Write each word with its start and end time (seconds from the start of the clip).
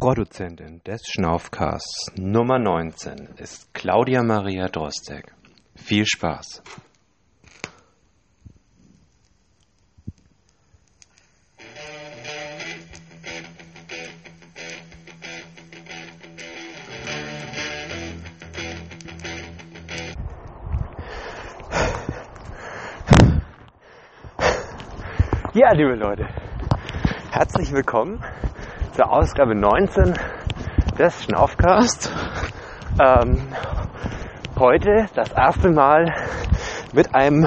Produzentin 0.00 0.80
des 0.86 1.00
Schnaufcasts 1.08 2.12
Nummer 2.16 2.60
19 2.60 3.30
ist 3.38 3.74
Claudia 3.74 4.22
Maria 4.22 4.68
Drostek. 4.68 5.34
Viel 5.74 6.06
Spaß! 6.06 6.62
Ja, 25.54 25.72
liebe 25.72 25.96
Leute, 25.96 26.28
herzlich 27.32 27.72
willkommen 27.72 28.22
zur 28.98 29.12
Ausgabe 29.12 29.54
19 29.54 30.12
des 30.98 31.22
Schnaufcast. 31.22 32.12
Ähm, 33.00 33.46
heute 34.58 35.06
das 35.14 35.30
erste 35.30 35.70
Mal 35.70 36.12
mit 36.92 37.14
einem 37.14 37.46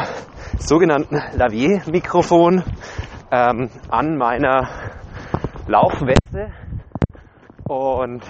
sogenannten 0.59 1.21
Lavier-Mikrofon 1.33 2.63
ähm, 3.31 3.69
an 3.89 4.17
meiner 4.17 4.69
Laufweste. 5.67 6.53
Und 7.67 8.23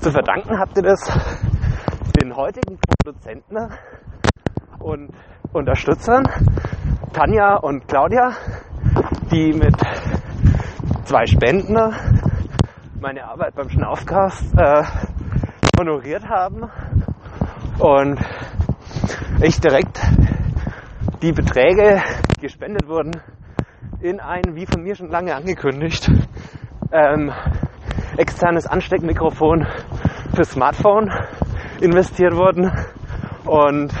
zu 0.00 0.10
verdanken 0.10 0.58
habt 0.58 0.78
ihr 0.78 0.84
das 0.84 1.12
den 2.22 2.34
heutigen 2.34 2.78
Produzenten 3.04 3.68
und 4.78 5.10
Unterstützern, 5.52 6.24
Tanja 7.12 7.56
und 7.56 7.86
Claudia, 7.86 8.32
die 9.30 9.52
mit 9.52 9.76
zwei 11.04 11.26
Spenden 11.26 11.76
meine 13.00 13.24
Arbeit 13.24 13.54
beim 13.54 13.70
Schnaufcast 13.70 14.54
äh, 14.58 14.82
honoriert 15.78 16.28
haben 16.28 16.70
und 17.78 18.20
ich 19.42 19.58
direkt 19.58 19.98
die 21.22 21.32
Beträge, 21.32 22.02
die 22.36 22.40
gespendet 22.42 22.86
wurden, 22.86 23.22
in 24.02 24.20
ein, 24.20 24.54
wie 24.54 24.66
von 24.66 24.82
mir 24.82 24.94
schon 24.94 25.08
lange 25.08 25.34
angekündigt, 25.34 26.10
ähm, 26.92 27.32
externes 28.18 28.66
Ansteckmikrofon 28.66 29.66
für 30.34 30.44
Smartphone 30.44 31.10
investiert 31.80 32.34
wurden 32.34 32.70
und 33.46 33.94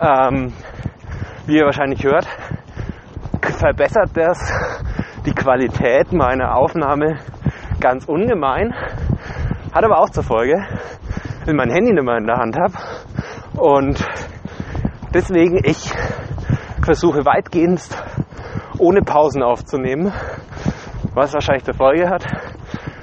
ähm, 0.00 0.54
wie 1.46 1.58
ihr 1.58 1.66
wahrscheinlich 1.66 2.02
hört, 2.02 2.26
verbessert 3.42 4.10
das 4.14 4.38
die 5.26 5.32
Qualität 5.34 6.12
meiner 6.12 6.54
Aufnahme 6.54 7.18
ganz 7.80 8.04
ungemein. 8.06 8.74
Hat 9.72 9.84
aber 9.84 9.98
auch 9.98 10.10
zur 10.10 10.22
Folge, 10.22 10.56
wenn 11.44 11.54
ich 11.54 11.56
mein 11.56 11.70
Handy 11.70 11.92
nicht 11.92 12.04
mehr 12.04 12.16
in 12.16 12.26
der 12.26 12.36
Hand 12.36 12.56
habe. 12.56 12.74
Und 13.58 14.04
deswegen 15.14 15.60
ich 15.64 15.92
versuche 16.82 17.24
weitgehend 17.24 17.82
ohne 18.78 19.02
Pausen 19.02 19.42
aufzunehmen, 19.42 20.12
was 21.14 21.34
wahrscheinlich 21.34 21.64
zur 21.64 21.74
Folge 21.74 22.08
hat, 22.08 22.24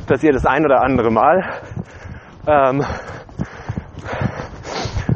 dass 0.08 0.24
ihr 0.24 0.32
das 0.32 0.46
ein 0.46 0.66
oder 0.66 0.82
andere 0.82 1.12
Mal 1.12 1.44
ähm, 2.48 2.84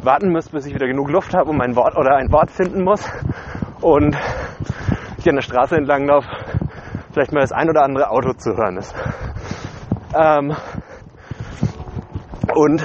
warten 0.04 0.32
müsst, 0.32 0.52
bis 0.52 0.66
ich 0.66 0.74
wieder 0.74 0.88
genug 0.88 1.10
Luft 1.10 1.34
habe 1.34 1.50
und 1.50 1.58
mein 1.58 1.76
Wort 1.76 1.96
oder 1.96 2.16
ein 2.16 2.32
Wort 2.32 2.52
finden 2.52 2.84
muss 2.84 3.08
und 3.82 4.18
ich 5.18 5.30
an 5.30 5.36
der 5.36 5.42
Straße 5.42 5.76
entlang 5.76 6.08
laufe, 6.08 6.28
vielleicht 7.12 7.34
mal 7.34 7.42
das 7.42 7.52
ein 7.52 7.70
oder 7.70 7.84
andere 7.84 8.10
Auto 8.10 8.34
zu 8.34 8.56
hören 8.56 8.78
ist. 8.78 8.96
Ähm, 10.18 10.56
und 12.56 12.84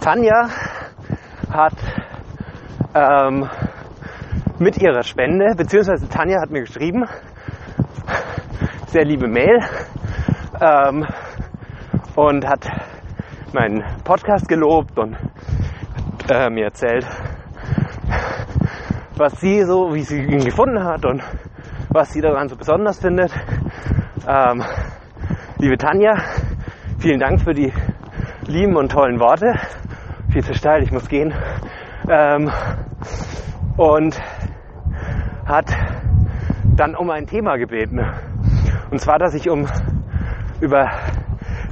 Tanja 0.00 0.48
hat 1.52 1.74
ähm, 2.94 3.48
mit 4.58 4.82
ihrer 4.82 5.04
Spende, 5.04 5.54
beziehungsweise 5.56 6.08
Tanja 6.08 6.40
hat 6.40 6.50
mir 6.50 6.62
geschrieben, 6.62 7.04
sehr 8.86 9.04
liebe 9.04 9.28
Mail, 9.28 9.60
ähm, 10.60 11.06
und 12.16 12.44
hat 12.44 12.68
meinen 13.52 13.84
Podcast 14.02 14.48
gelobt 14.48 14.98
und 14.98 15.16
äh, 16.28 16.50
mir 16.50 16.64
erzählt, 16.64 17.06
was 19.16 19.40
sie 19.40 19.62
so, 19.62 19.94
wie 19.94 20.02
sie 20.02 20.22
ihn 20.22 20.44
gefunden 20.44 20.82
hat 20.82 21.04
und 21.04 21.22
was 21.90 22.12
sie 22.12 22.20
daran 22.20 22.48
so 22.48 22.56
besonders 22.56 22.98
findet. 23.00 23.32
Ähm, 24.28 24.64
liebe 25.58 25.78
Tanja, 25.78 26.16
vielen 26.98 27.20
Dank 27.20 27.40
für 27.42 27.54
die 27.54 27.72
lieben 28.48 28.74
und 28.74 28.90
tollen 28.90 29.20
Worte. 29.20 29.54
Viel 30.30 30.42
zu 30.42 30.52
steil, 30.52 30.82
ich 30.82 30.90
muss 30.90 31.08
gehen. 31.08 31.32
Ähm, 32.10 32.50
und 33.76 34.20
hat 35.46 35.72
dann 36.74 36.96
um 36.96 37.08
ein 37.10 37.26
Thema 37.26 37.56
gebeten. 37.56 38.00
Und 38.90 39.00
zwar, 39.00 39.20
dass 39.20 39.32
ich 39.34 39.48
um 39.48 39.68
über 40.60 40.90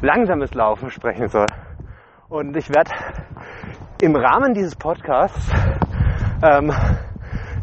langsames 0.01 0.55
Laufen 0.55 0.91
sprechen 0.91 1.27
soll. 1.27 1.47
Und 2.29 2.57
ich 2.57 2.73
werde 2.73 2.93
im 4.01 4.15
Rahmen 4.15 4.55
dieses 4.55 4.77
Podcasts, 4.77 5.51
ähm, 6.41 6.73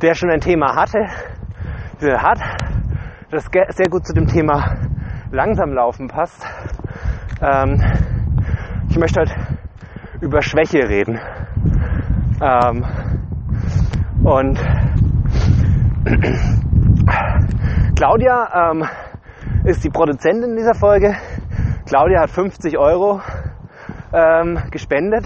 der 0.02 0.16
schon 0.16 0.32
ein 0.32 0.42
Thema 0.42 0.76
hatte, 0.76 1.08
hat, 2.02 2.61
das 3.32 3.50
sehr 3.70 3.88
gut 3.90 4.06
zu 4.06 4.14
dem 4.14 4.28
Thema 4.28 4.76
langsam 5.32 5.72
laufen 5.72 6.10
passt. 6.10 6.46
Ähm, 7.42 7.82
ich 8.90 8.98
möchte 8.98 9.22
halt 9.22 9.34
über 10.20 10.42
Schwäche 10.42 10.90
reden. 10.90 11.18
Ähm, 12.42 12.86
und 14.26 14.60
Claudia 17.96 18.72
ähm, 18.72 18.86
ist 19.64 19.84
die 19.86 19.90
Produzentin 19.90 20.58
dieser 20.58 20.74
Folge. 20.74 21.16
Claudia 21.86 22.20
hat 22.22 22.32
50 22.32 22.78
Euro 22.78 23.22
ähm, 24.12 24.60
gespendet 24.72 25.26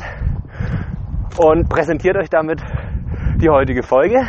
und 1.37 1.69
präsentiert 1.69 2.17
euch 2.17 2.29
damit 2.29 2.61
die 3.37 3.49
heutige 3.49 3.81
Folge. 3.81 4.27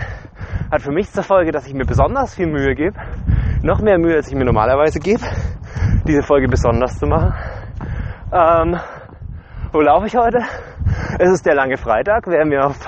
Hat 0.71 0.81
für 0.81 0.93
mich 0.93 1.11
zur 1.11 1.23
Folge, 1.23 1.53
dass 1.53 1.67
ich 1.67 1.75
mir 1.75 1.85
besonders 1.85 2.35
viel 2.35 2.47
Mühe 2.47 2.75
gebe, 2.75 2.99
noch 3.67 3.81
mehr 3.81 3.99
Mühe, 3.99 4.15
als 4.15 4.29
ich 4.29 4.35
mir 4.35 4.45
normalerweise 4.45 5.01
gebe, 5.01 5.23
diese 6.07 6.23
Folge 6.23 6.47
besonders 6.47 6.99
zu 7.01 7.07
machen. 7.07 7.35
Ähm, 8.33 8.79
wo 9.73 9.81
laufe 9.81 10.07
ich 10.07 10.17
heute? 10.17 10.39
Es 11.19 11.31
ist 11.31 11.45
der 11.45 11.57
lange 11.57 11.77
Freitag. 11.77 12.29
Wer 12.29 12.47
mir 12.47 12.67
auf 12.67 12.79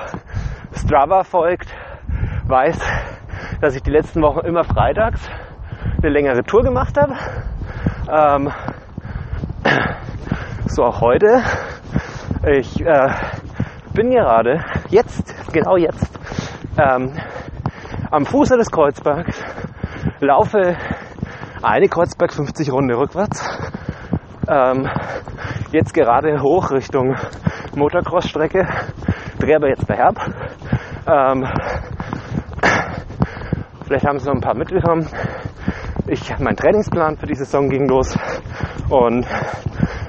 Strava 0.72 1.25
folgt, 1.25 1.75
weiß, 2.47 2.78
dass 3.61 3.75
ich 3.75 3.83
die 3.83 3.91
letzten 3.91 4.22
Wochen 4.22 4.47
immer 4.47 4.62
freitags 4.62 5.28
eine 6.00 6.12
längere 6.12 6.44
Tour 6.44 6.62
gemacht 6.62 6.97
habe. 6.97 7.15
Ähm, 8.09 8.53
so 10.66 10.84
auch 10.84 11.00
heute. 11.00 11.43
Ich 12.47 12.81
äh, 12.81 13.09
bin 13.95 14.10
gerade 14.10 14.65
jetzt, 14.91 15.34
genau 15.53 15.77
jetzt, 15.77 16.09
ähm, 16.78 17.15
am 18.12 18.25
Fuße 18.25 18.56
des 18.56 18.71
Kreuzbergs, 18.71 19.45
laufe 20.21 20.77
eine 21.62 21.89
Kreuzberg 21.89 22.33
50 22.33 22.73
Runde 22.73 22.97
rückwärts. 22.97 23.47
Ähm, 24.49 24.89
jetzt 25.73 25.93
gerade 25.95 26.41
hoch 26.43 26.71
Richtung 26.71 27.15
Motocross-Strecke, 27.77 28.67
drehe 29.39 29.57
aber 29.57 29.69
jetzt 29.69 29.89
daher 29.89 30.09
ab. 30.09 30.17
Ähm, 31.07 31.47
vielleicht 33.84 34.07
haben 34.07 34.19
Sie 34.19 34.27
noch 34.27 34.34
ein 34.34 34.41
paar 34.41 34.57
mitbekommen. 34.57 35.09
Ich, 36.07 36.39
mein 36.39 36.57
Trainingsplan 36.57 37.17
für 37.19 37.27
die 37.27 37.34
Saison 37.34 37.69
ging 37.69 37.87
los 37.87 38.16
und 38.89 39.27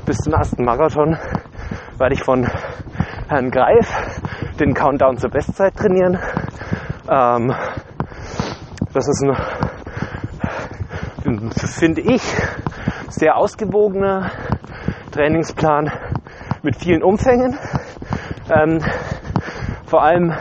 bis 0.05 0.17
zum 0.17 0.33
ersten 0.33 0.63
Marathon 0.63 1.17
werde 1.97 2.13
ich 2.13 2.23
von 2.23 2.47
Herrn 3.27 3.51
Greif 3.51 3.91
den 4.59 4.73
Countdown 4.73 5.17
zur 5.17 5.29
Bestzeit 5.29 5.75
trainieren. 5.75 6.17
Ähm, 7.09 7.53
das 8.93 9.07
ist 9.07 9.23
ein, 9.23 9.35
finde 11.75 12.01
ich, 12.01 12.21
sehr 13.09 13.37
ausgewogener 13.37 14.31
Trainingsplan 15.11 15.91
mit 16.63 16.75
vielen 16.75 17.03
Umfängen. 17.03 17.57
Ähm, 18.49 18.79
vor 19.85 20.03
allem 20.03 20.33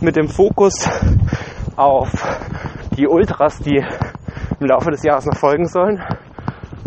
mit 0.00 0.16
dem 0.16 0.28
Fokus 0.28 0.88
auf 1.76 2.10
die 2.96 3.06
Ultras, 3.06 3.58
die 3.58 3.84
im 4.60 4.66
Laufe 4.66 4.90
des 4.90 5.02
Jahres 5.02 5.26
noch 5.26 5.36
folgen 5.36 5.66
sollen. 5.66 6.02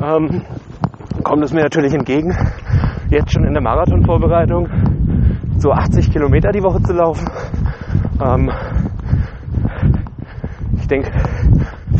Ähm, 0.01 0.44
kommt 1.24 1.44
es 1.44 1.54
mir 1.54 1.63
natürlich 1.63 1.94
entgegen, 1.94 2.36
jetzt 3.09 3.31
schon 3.31 3.44
in 3.44 3.54
der 3.54 3.62
Marathonvorbereitung 3.62 4.68
so 5.57 5.71
80 5.71 6.12
Kilometer 6.12 6.51
die 6.51 6.63
Woche 6.63 6.81
zu 6.81 6.94
laufen. 6.94 7.27
Ähm, 8.21 8.51
ich 10.77 10.88
denke, 10.88 11.12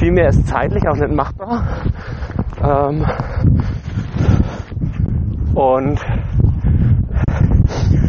Viel 0.07 0.13
mehr 0.13 0.30
ist 0.30 0.48
zeitlich 0.48 0.88
auch 0.88 0.95
nicht 0.95 1.12
machbar. 1.12 1.68
Ähm, 2.63 3.06
und 5.54 6.00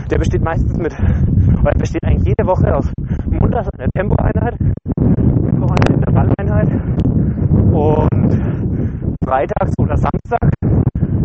der 0.09 0.19
besteht 0.19 0.45
meistens 0.45 0.77
mit, 0.77 0.95
oder 1.61 1.73
besteht 1.77 2.05
eigentlich 2.05 2.29
jede 2.29 2.47
Woche 2.47 2.73
aus 2.73 2.89
montags 3.29 3.69
einer 3.71 3.89
Tempoeinheit, 3.97 4.55
Tempoeinheit, 4.97 5.91
Intervalleinheit 5.91 6.69
und 7.73 9.17
freitags 9.25 9.73
oder 9.81 9.97
Samstag 9.97 10.53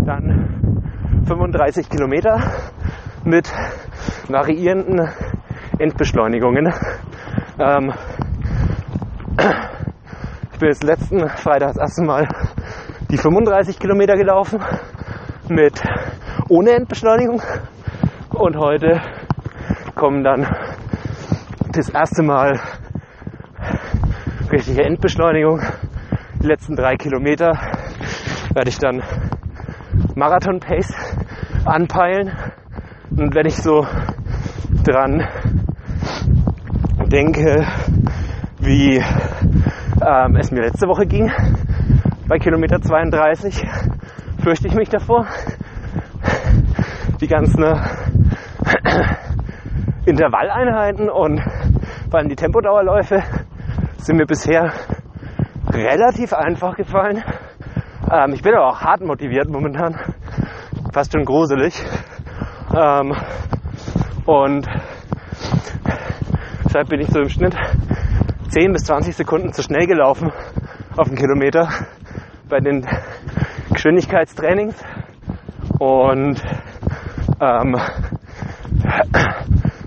dann 0.07 1.23
35 1.27 1.87
Kilometer 1.87 2.39
mit 3.23 3.47
variierenden 4.27 5.07
Endbeschleunigungen. 5.77 6.73
Ähm, 7.59 7.93
bin 10.63 10.69
jetzt 10.69 10.83
letzten 10.85 11.27
Freitag 11.27 11.73
das 11.73 11.77
erste 11.77 12.03
Mal 12.05 12.25
die 13.11 13.17
35 13.17 13.77
Kilometer 13.77 14.15
gelaufen 14.15 14.63
mit 15.49 15.83
ohne 16.47 16.71
Endbeschleunigung 16.71 17.41
und 18.29 18.55
heute 18.55 19.01
kommen 19.93 20.23
dann 20.23 20.47
das 21.73 21.89
erste 21.89 22.23
Mal 22.23 22.61
richtige 24.53 24.85
Endbeschleunigung. 24.85 25.59
Die 26.41 26.47
letzten 26.47 26.77
drei 26.77 26.95
Kilometer 26.95 27.59
werde 28.53 28.69
ich 28.69 28.77
dann 28.77 29.03
Marathon 30.15 30.61
Pace 30.61 30.95
anpeilen 31.65 32.31
und 33.09 33.35
wenn 33.35 33.47
ich 33.47 33.57
so 33.57 33.85
dran 34.85 35.27
denke, 37.11 37.67
wie 38.59 39.03
ähm, 40.05 40.35
es 40.35 40.51
mir 40.51 40.61
letzte 40.61 40.87
Woche 40.87 41.05
ging, 41.05 41.31
bei 42.27 42.37
Kilometer 42.37 42.81
32, 42.81 43.63
fürchte 44.41 44.67
ich 44.67 44.75
mich 44.75 44.89
davor. 44.89 45.25
Die 47.21 47.27
ganzen 47.27 47.63
Intervalleinheiten 50.05 51.09
und 51.09 51.41
vor 52.09 52.19
allem 52.19 52.29
die 52.29 52.35
Tempodauerläufe 52.35 53.23
sind 53.97 54.17
mir 54.17 54.25
bisher 54.25 54.73
relativ 55.71 56.33
einfach 56.33 56.75
gefallen. 56.75 57.23
Ähm, 58.11 58.33
ich 58.33 58.41
bin 58.41 58.53
aber 58.53 58.67
auch 58.67 58.81
hart 58.81 59.01
motiviert 59.01 59.49
momentan. 59.49 59.97
Fast 60.93 61.13
schon 61.13 61.23
gruselig. 61.23 61.73
Ähm, 62.75 63.15
und 64.25 64.67
deshalb 66.65 66.89
bin 66.89 66.99
ich 66.99 67.07
so 67.07 67.19
im 67.19 67.29
Schnitt 67.29 67.55
10 68.53 68.71
bis 68.71 68.83
20 68.83 69.15
Sekunden 69.15 69.51
zu 69.51 69.63
schnell 69.63 69.87
gelaufen 69.87 70.31
auf 70.95 71.07
den 71.07 71.17
Kilometer 71.17 71.69
bei 72.47 72.59
den 72.59 72.87
Geschwindigkeitstrainings. 73.71 74.75
Und 75.79 76.39
ähm, 77.41 77.75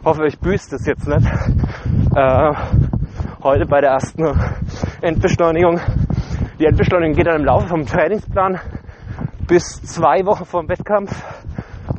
hoffe, 0.05 0.27
ich 0.27 0.41
büßt 0.41 0.73
es 0.73 0.85
jetzt 0.85 1.07
nicht. 1.07 1.27
Äh, 2.17 2.53
heute 3.45 3.67
bei 3.67 3.81
der 3.81 3.91
ersten 3.91 4.25
Endbeschleunigung. 5.01 5.81
Die 6.59 6.67
Endbeschleunigung 6.67 7.15
geht 7.15 7.29
dann 7.29 7.43
im 7.43 7.45
Laufe 7.45 7.69
vom 7.69 7.87
Trainingsplan 7.87 8.59
bis 9.47 9.81
zwei 9.83 10.27
Wochen 10.27 10.45
vor 10.45 10.63
dem 10.63 10.71
Wettkampf 10.71 11.13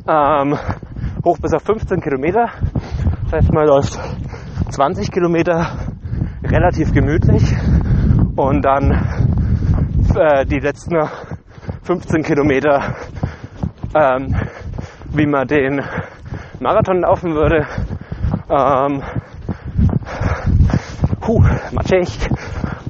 ähm, 0.06 0.54
hoch 1.24 1.38
bis 1.38 1.54
auf 1.54 1.62
15 1.62 2.02
Kilometer. 2.02 2.50
Das 3.24 3.32
heißt, 3.40 3.54
man 3.54 3.66
läuft 3.66 3.98
20 4.68 5.10
Kilometer 5.10 5.87
relativ 6.50 6.92
gemütlich 6.92 7.54
und 8.36 8.62
dann 8.62 8.92
äh, 10.16 10.46
die 10.46 10.58
letzten 10.58 10.96
15 11.82 12.22
Kilometer, 12.22 12.94
ähm, 13.94 14.34
wie 15.12 15.26
man 15.26 15.46
den 15.46 15.82
Marathon 16.60 17.00
laufen 17.00 17.34
würde. 17.34 17.66
Ähm, 18.50 19.02
puh, 21.20 21.42
matschig. 21.72 22.28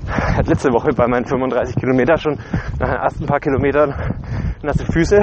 Hat 0.09 0.47
letzte 0.47 0.73
Woche 0.73 0.91
bei 0.95 1.07
meinen 1.07 1.27
35 1.27 1.77
Kilometer 1.77 2.17
schon 2.17 2.39
nach 2.79 2.89
den 2.89 3.01
ersten 3.01 3.27
paar 3.27 3.41
Kilometern 3.41 3.95
nasse 4.63 4.87
Füße. 4.87 5.19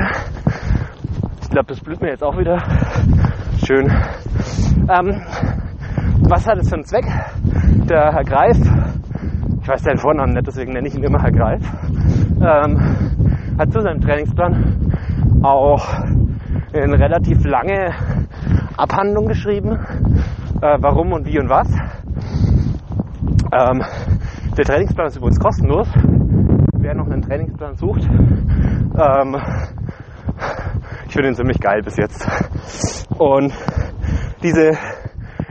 Ich 1.41 1.49
glaube, 1.49 1.67
das 1.67 1.79
blüht 1.79 2.01
mir 2.01 2.09
jetzt 2.09 2.23
auch 2.23 2.37
wieder. 2.37 2.61
Schön. 3.65 3.89
Ähm, 4.89 5.21
was 6.27 6.45
hat 6.45 6.57
es 6.57 6.69
für 6.69 6.75
einen 6.75 6.85
Zweck? 6.85 7.05
Der 7.89 8.11
Herr 8.13 8.23
Greif, 8.23 8.57
ich 9.61 9.67
weiß 9.67 9.83
seinen 9.83 9.99
Vornamen 9.99 10.33
nicht, 10.33 10.47
deswegen 10.47 10.73
nenne 10.73 10.87
ich 10.87 10.95
ihn 10.95 11.03
immer 11.03 11.21
Herr 11.21 11.31
Greif, 11.31 11.61
ähm, 12.41 12.79
hat 13.59 13.71
zu 13.71 13.79
seinem 13.79 14.01
Trainingsplan 14.01 14.91
auch 15.43 15.87
eine 16.73 16.99
relativ 16.99 17.45
lange 17.45 17.91
Abhandlung 18.75 19.27
geschrieben, 19.27 19.73
äh, 20.63 20.77
warum 20.79 21.13
und 21.13 21.27
wie 21.27 21.37
und 21.37 21.47
was. 21.47 21.69
Ähm, 23.53 23.83
der 24.57 24.65
Trainingsplan 24.65 25.07
ist 25.07 25.17
übrigens 25.17 25.39
kostenlos. 25.39 25.87
Wer 26.79 26.95
noch 26.95 27.05
einen 27.05 27.21
Trainingsplan 27.21 27.75
sucht, 27.75 28.03
ähm, 28.03 29.37
ich 31.05 31.13
finde 31.13 31.27
ihn 31.27 31.35
ziemlich 31.35 31.59
geil 31.59 31.83
bis 31.83 31.97
jetzt. 31.97 32.27
Und 33.19 33.53
diese 34.41 34.71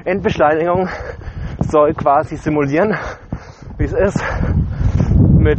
Endbeschleunigung 0.04 0.88
soll 1.70 1.94
quasi 1.94 2.36
simulieren, 2.36 2.94
wie 3.78 3.84
es 3.84 3.92
ist, 3.92 4.22
mit 5.38 5.58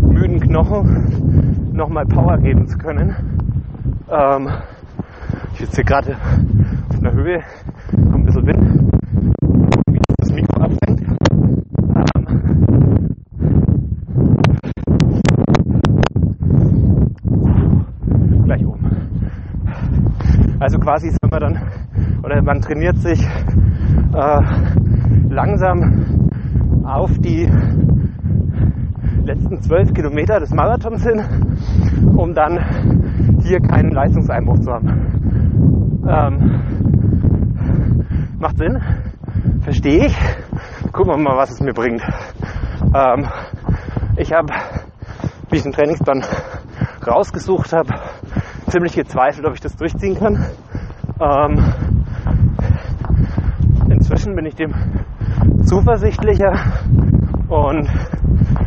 müden 0.00 0.40
Knochen 0.40 1.72
nochmal 1.72 2.04
Power 2.06 2.38
geben 2.38 2.66
zu 2.66 2.78
können. 2.78 3.14
Ähm, 4.10 4.48
ich 5.52 5.60
sitze 5.60 5.76
hier 5.76 5.84
gerade 5.84 6.16
auf 6.88 6.98
einer 6.98 7.12
Höhe, 7.12 7.40
kommt 7.90 8.14
ein 8.14 8.24
bisschen 8.24 8.46
Wind, 8.46 8.92
wie 9.90 10.00
das 10.18 10.32
Mikro 10.32 10.60
abfängt. 10.62 11.02
Ähm, 12.16 12.26
gleich 18.44 18.66
oben. 18.66 18.90
Also 20.60 20.78
quasi 20.78 21.10
soll 21.10 21.30
man 21.30 21.40
dann, 21.40 21.62
oder 22.22 22.42
man 22.42 22.60
trainiert 22.60 22.98
sich 22.98 23.20
äh, 24.14 24.42
langsam 25.38 26.82
auf 26.84 27.16
die 27.20 27.48
letzten 29.24 29.62
zwölf 29.62 29.94
Kilometer 29.94 30.40
des 30.40 30.52
Marathons 30.52 31.04
hin, 31.04 31.22
um 32.16 32.34
dann 32.34 32.58
hier 33.44 33.60
keinen 33.60 33.92
Leistungseinbruch 33.92 34.58
zu 34.58 34.72
haben. 34.72 36.02
Ähm, 36.08 36.60
macht 38.40 38.58
Sinn, 38.58 38.82
verstehe 39.60 40.06
ich. 40.06 40.18
Gucken 40.90 41.12
wir 41.12 41.18
mal, 41.18 41.36
was 41.36 41.52
es 41.52 41.60
mir 41.60 41.72
bringt. 41.72 42.02
Ähm, 42.92 43.28
ich 44.16 44.32
habe, 44.32 44.52
wie 45.50 45.56
ich 45.56 45.62
den 45.62 45.70
Trainingsplan 45.70 46.24
rausgesucht 47.06 47.72
habe, 47.72 47.94
ziemlich 48.70 48.96
gezweifelt, 48.96 49.46
ob 49.46 49.54
ich 49.54 49.60
das 49.60 49.76
durchziehen 49.76 50.18
kann. 50.18 50.46
Ähm, 51.20 51.62
inzwischen 53.88 54.34
bin 54.34 54.46
ich 54.46 54.56
dem 54.56 54.74
zuversichtlicher. 55.68 56.52
Und 57.48 57.88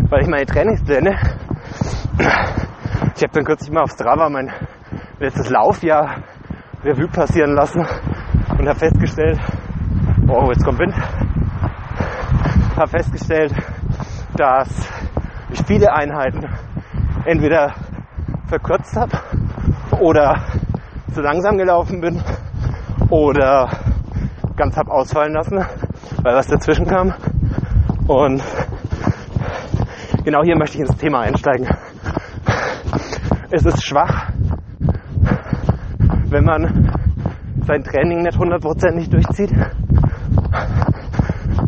weil 0.10 0.22
ich 0.22 0.28
meine 0.28 0.46
Trainingspläne, 0.46 1.18
ich 3.16 3.24
habe 3.24 3.34
dann 3.34 3.44
kürzlich 3.44 3.72
mal 3.72 3.82
auf 3.84 3.92
Strava 3.92 4.30
mein 4.30 4.52
letztes 5.20 5.50
Laufjahr 5.50 6.24
Revue 6.84 7.08
passieren 7.08 7.54
lassen 7.54 7.86
und 8.58 8.68
habe 8.68 8.78
festgestellt, 8.78 9.40
oh, 10.28 10.48
jetzt 10.50 10.64
kommt 10.64 10.80
Wind, 10.80 10.96
habe 12.76 12.88
festgestellt, 12.88 13.54
dass 14.36 14.90
ich 15.52 15.64
viele 15.66 15.92
Einheiten 15.94 16.48
entweder 17.26 17.74
verkürzt 18.48 18.96
habe 18.96 19.18
oder 20.00 20.44
zu 21.14 21.22
langsam 21.22 21.58
gelaufen 21.58 22.02
bin 22.02 22.22
oder 23.10 23.70
ganz 24.56 24.78
hab 24.78 24.90
ausfallen 24.90 25.34
lassen, 25.34 25.66
weil 26.24 26.36
was 26.36 26.48
dazwischen 26.48 26.86
kam. 26.86 27.14
Und 28.08 28.44
genau 30.24 30.44
hier 30.44 30.58
möchte 30.58 30.78
ich 30.78 30.82
ins 30.82 30.98
Thema 30.98 31.22
einsteigen. 31.22 31.68
Es 33.50 33.66
ist 33.66 33.84
schwach, 33.84 34.32
wenn 36.30 36.46
man 36.46 36.92
sein 37.66 37.84
Training 37.84 38.22
nicht 38.22 38.38
hundertprozentig 38.38 39.10
durchzieht. 39.10 39.52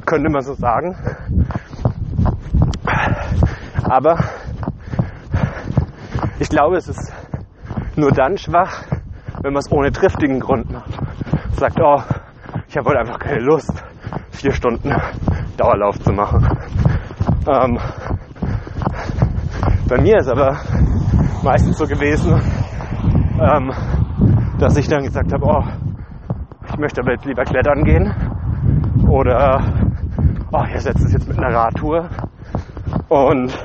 Könnte 0.06 0.30
man 0.30 0.42
so 0.42 0.54
sagen. 0.54 0.96
Aber 3.84 4.18
ich 6.40 6.50
glaube, 6.50 6.78
es 6.78 6.88
ist 6.88 7.14
nur 7.96 8.12
dann 8.12 8.38
schwach, 8.38 8.84
wenn 9.42 9.54
man 9.54 9.60
es 9.60 9.72
ohne 9.72 9.92
triftigen 9.92 10.40
Grund 10.40 10.72
macht. 10.72 10.98
Sagt, 11.58 11.80
oh, 11.82 12.02
ich 12.68 12.78
habe 12.78 12.90
heute 12.90 13.00
einfach 13.00 13.20
keine 13.20 13.40
Lust, 13.42 13.83
vier 14.44 14.52
Stunden 14.52 14.94
Dauerlauf 15.56 15.98
zu 16.02 16.12
machen. 16.12 16.46
Ähm, 17.48 17.80
Bei 19.88 20.02
mir 20.02 20.18
ist 20.18 20.28
aber 20.28 20.60
meistens 21.44 21.78
so 21.78 21.86
gewesen, 21.86 22.42
ähm, 23.40 23.72
dass 24.60 24.76
ich 24.76 24.90
dann 24.90 25.04
gesagt 25.04 25.32
habe, 25.32 25.46
oh, 25.46 25.64
ich 26.68 26.78
möchte 26.78 27.00
aber 27.00 27.14
jetzt 27.14 27.24
lieber 27.24 27.44
klettern 27.46 27.86
gehen. 27.86 28.14
Oder 29.08 29.64
oh, 30.52 30.64
ich 30.68 30.74
ersetze 30.74 31.06
es 31.06 31.14
jetzt 31.14 31.28
mit 31.30 31.38
einer 31.38 31.56
Radtour. 31.56 32.10
Und 33.08 33.58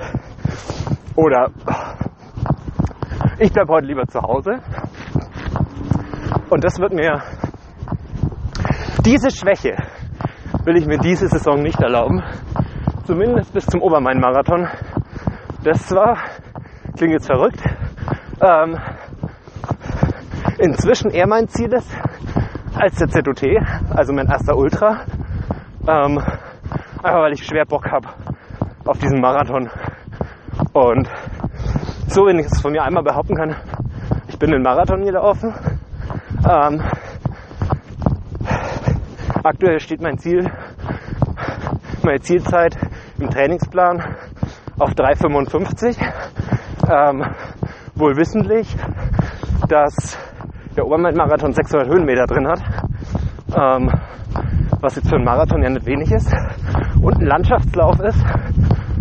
oder 1.16 1.48
ich 3.40 3.52
bleibe 3.52 3.72
heute 3.72 3.86
lieber 3.86 4.06
zu 4.06 4.20
Hause. 4.20 4.60
Und 6.50 6.62
das 6.62 6.78
wird 6.78 6.92
mir 6.92 7.20
diese 9.04 9.30
Schwäche 9.32 9.74
will 10.68 10.76
ich 10.76 10.86
mir 10.86 10.98
diese 10.98 11.28
Saison 11.28 11.62
nicht 11.62 11.80
erlauben. 11.80 12.22
Zumindest 13.04 13.54
bis 13.54 13.64
zum 13.64 13.80
Obermain-Marathon. 13.80 14.68
Das 15.64 15.86
zwar, 15.86 16.18
klingt 16.94 17.14
jetzt 17.14 17.26
verrückt, 17.26 17.62
ähm, 18.42 18.76
inzwischen 20.58 21.10
eher 21.10 21.26
mein 21.26 21.48
Ziel 21.48 21.72
ist 21.72 21.90
als 22.74 22.96
der 22.96 23.08
ZOT, 23.08 23.44
also 23.96 24.12
mein 24.12 24.26
erster 24.26 24.54
Ultra. 24.58 25.06
Ähm, 25.88 26.18
einfach 26.18 27.20
weil 27.22 27.32
ich 27.32 27.46
schwer 27.46 27.64
Bock 27.64 27.90
habe 27.90 28.08
auf 28.84 28.98
diesen 28.98 29.22
Marathon. 29.22 29.70
Und 30.74 31.08
so, 32.08 32.26
wenn 32.26 32.40
ich 32.40 32.46
es 32.46 32.60
von 32.60 32.72
mir 32.72 32.82
einmal 32.82 33.04
behaupten 33.04 33.36
kann, 33.36 33.56
ich 34.28 34.38
bin 34.38 34.50
den 34.50 34.62
Marathon 34.62 35.02
gelaufen. 35.02 35.54
Ähm, 36.46 36.82
aktuell 39.48 39.80
steht 39.80 40.02
mein 40.02 40.18
Ziel, 40.18 40.50
meine 42.04 42.20
Zielzeit 42.20 42.76
im 43.18 43.30
Trainingsplan 43.30 44.16
auf 44.78 44.90
3,55. 44.90 45.96
Ähm, 46.90 47.24
wohl 47.94 48.16
wissentlich, 48.16 48.76
dass 49.68 50.18
der 50.76 50.86
Obermain-Marathon 50.86 51.52
600 51.52 51.88
Höhenmeter 51.88 52.26
drin 52.26 52.46
hat. 52.46 52.60
Ähm, 53.56 53.90
was 54.80 54.96
jetzt 54.96 55.08
für 55.08 55.16
einen 55.16 55.24
Marathon 55.24 55.62
ja 55.62 55.70
nicht 55.70 55.86
wenig 55.86 56.12
ist. 56.12 56.32
Und 57.02 57.16
ein 57.16 57.26
Landschaftslauf 57.26 57.98
ist. 58.00 58.22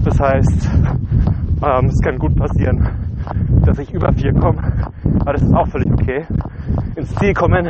Das 0.06 0.20
heißt, 0.20 0.70
ähm, 1.62 1.86
es 1.86 2.02
kann 2.04 2.18
gut 2.18 2.36
passieren, 2.38 3.07
dass 3.68 3.80
ich 3.80 3.94
über 3.94 4.14
4 4.14 4.34
komme. 4.34 4.60
Aber 5.20 5.34
das 5.34 5.42
ist 5.44 5.54
auch 5.54 5.68
völlig 5.68 5.92
okay. 5.92 6.26
Ins 6.96 7.14
Ziel 7.16 7.34
kommen, 7.34 7.70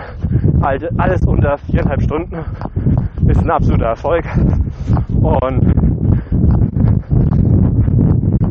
alles 0.62 1.26
unter 1.26 1.58
viereinhalb 1.58 2.04
Stunden, 2.04 2.38
ist 3.28 3.42
ein 3.42 3.50
absoluter 3.50 3.88
Erfolg. 3.88 4.24
Und 5.10 5.74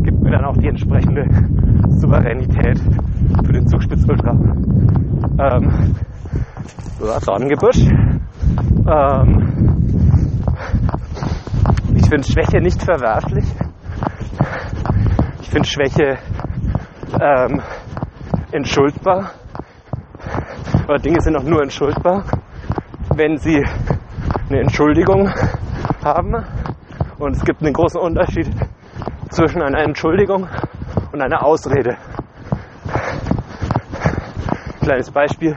gibt 0.03 0.23
mir 0.23 0.31
dann 0.33 0.45
auch 0.45 0.57
die 0.57 0.69
entsprechende 0.69 1.25
Souveränität 1.89 2.81
für 3.45 3.53
den 3.53 3.67
Zugspitz-Ultra. 3.69 4.33
Ähm, 5.39 5.95
so, 6.99 7.07
Dornengebüsch. 7.27 7.87
Ähm, 8.89 9.87
ich 11.95 12.09
finde 12.09 12.25
Schwäche 12.25 12.61
nicht 12.61 12.83
verwerflich. 12.83 13.45
Ich 15.43 15.51
finde 15.51 15.69
Schwäche 15.69 16.19
ähm, 17.21 17.63
entschuldbar. 18.53 19.33
Aber 20.85 20.99
Dinge 20.99 21.21
sind 21.21 21.37
auch 21.37 21.43
nur 21.43 21.63
entschuldbar, 21.63 22.25
wenn 23.15 23.37
sie 23.39 23.65
eine 24.49 24.61
Entschuldigung 24.61 25.31
haben. 26.05 26.45
Und 27.19 27.37
es 27.37 27.45
gibt 27.45 27.63
einen 27.63 27.73
großen 27.73 28.01
Unterschied 28.01 28.49
zwischen 29.31 29.63
einer 29.63 29.81
Entschuldigung 29.81 30.49
und 31.13 31.23
einer 31.23 31.45
Ausrede. 31.45 31.97
Kleines 34.81 35.11
Beispiel. 35.11 35.57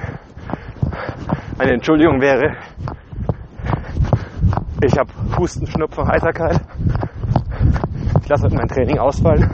Eine 1.59 1.73
Entschuldigung 1.73 2.21
wäre, 2.21 2.55
ich 4.81 4.97
habe 4.97 5.09
Husten, 5.37 5.67
Schnupfen, 5.67 6.07
Heiserkeit. 6.07 6.61
Ich 8.21 8.29
lasse 8.29 8.47
mein 8.49 8.67
Training 8.67 8.97
ausfallen. 8.97 9.49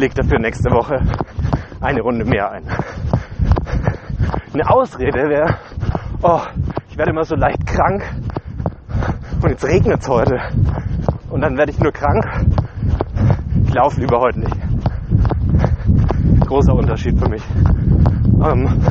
Leg 0.00 0.14
dafür 0.14 0.38
nächste 0.38 0.70
Woche 0.70 0.98
eine 1.82 2.00
Runde 2.00 2.24
mehr 2.24 2.50
ein. 2.50 2.64
Eine 4.54 4.70
Ausrede 4.70 5.28
wäre, 5.28 5.58
oh, 6.22 6.40
ich 6.88 6.96
werde 6.96 7.10
immer 7.10 7.24
so 7.24 7.34
leicht 7.34 7.66
krank 7.66 8.02
und 9.42 9.50
jetzt 9.50 9.62
regnet 9.62 10.00
es 10.00 10.08
heute. 10.08 10.40
Und 11.28 11.42
dann 11.42 11.58
werde 11.58 11.72
ich 11.72 11.78
nur 11.80 11.92
krank. 11.92 12.24
Ich 13.66 13.74
laufe 13.74 14.00
lieber 14.00 14.20
heute 14.20 14.40
nicht. 14.40 14.56
Großer 16.46 16.72
Unterschied 16.72 17.18
für 17.18 17.28
mich. 17.28 17.42
Ähm, 18.42 18.82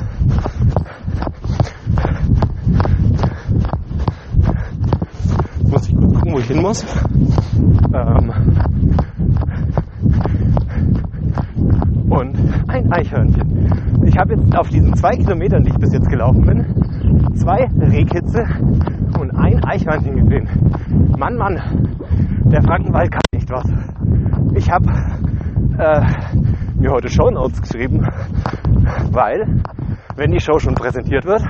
muss 5.63 5.89
ich 5.89 5.95
kurz 5.95 6.13
gucken, 6.13 6.33
wo 6.33 6.37
ich 6.37 6.47
hin 6.47 6.61
muss. 6.61 6.85
Ähm, 7.95 8.31
und 12.09 12.37
ein 12.67 12.88
Eichhörnchen. 13.00 14.03
Ich 14.06 14.18
habe 14.18 14.34
jetzt 14.36 14.58
auf 14.58 14.68
diesen 14.68 14.94
zwei 14.96 15.12
Kilometern, 15.12 15.63
die 15.63 15.70
ich 15.70 15.77
bis 15.77 15.94
jetzt 15.94 16.10
gelaufen 16.10 16.41
bin, 16.41 17.36
zwei 17.36 17.70
Rehkitze 17.79 18.44
und 19.18 19.32
ein 19.32 19.63
Eichhörnchen 19.63 20.15
gesehen. 20.15 20.50
Mann, 21.18 21.38
Mann, 21.38 21.56
der 22.51 22.62
Frankenwald 22.62 23.12
kann 23.12 23.22
nicht 23.34 23.50
was. 23.50 23.65
Ich 24.56 24.70
habe 24.70 24.89
äh, 25.77 26.01
mir 26.77 26.91
heute 26.91 27.08
Show 27.08 27.29
Notes 27.29 27.62
geschrieben, 27.62 28.06
weil, 29.12 29.62
wenn 30.18 30.32
die 30.32 30.41
Show 30.41 30.60
schon 30.60 30.75
präsentiert 30.75 31.24
wird, 31.25 31.44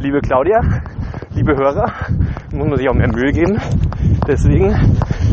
liebe 0.00 0.20
Claudia, 0.20 0.60
liebe 1.34 1.56
Hörer, 1.56 1.90
muss 2.52 2.68
man 2.68 2.76
sich 2.76 2.88
auch 2.88 2.94
mehr 2.94 3.08
Mühe 3.08 3.32
geben. 3.32 3.58
Deswegen 4.28 4.72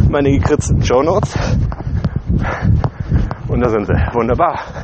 meine 0.10 0.32
gekritzten 0.32 0.82
Show 0.82 1.04
Notes. 1.04 1.38
Und 3.48 3.62
da 3.62 3.70
sind 3.70 3.86
sie. 3.86 3.94
Wunderbar. 4.14 4.79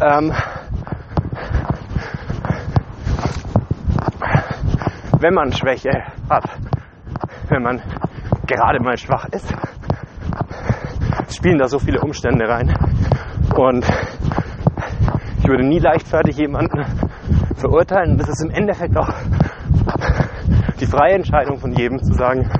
Ähm, 0.00 0.32
wenn 5.18 5.34
man 5.34 5.52
Schwäche 5.52 5.90
hat, 6.30 6.44
wenn 7.50 7.62
man 7.62 7.82
gerade 8.46 8.80
mal 8.80 8.96
schwach 8.96 9.26
ist, 9.32 9.52
spielen 11.30 11.58
da 11.58 11.68
so 11.68 11.78
viele 11.78 12.00
Umstände 12.00 12.48
rein. 12.48 12.74
Und 13.54 13.84
ich 15.38 15.48
würde 15.48 15.66
nie 15.66 15.78
leichtfertig 15.78 16.36
jemanden 16.38 16.82
verurteilen. 17.56 18.16
Das 18.16 18.28
ist 18.28 18.42
im 18.42 18.50
Endeffekt 18.50 18.96
auch 18.96 19.08
die 20.80 20.86
freie 20.86 21.14
Entscheidung 21.14 21.58
von 21.58 21.72
jedem 21.72 21.98
zu 22.02 22.14
sagen, 22.14 22.50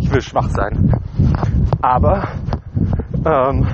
ich 0.00 0.12
will 0.12 0.20
schwach 0.20 0.48
sein. 0.50 0.92
Aber 1.82 2.28
ähm, 3.26 3.66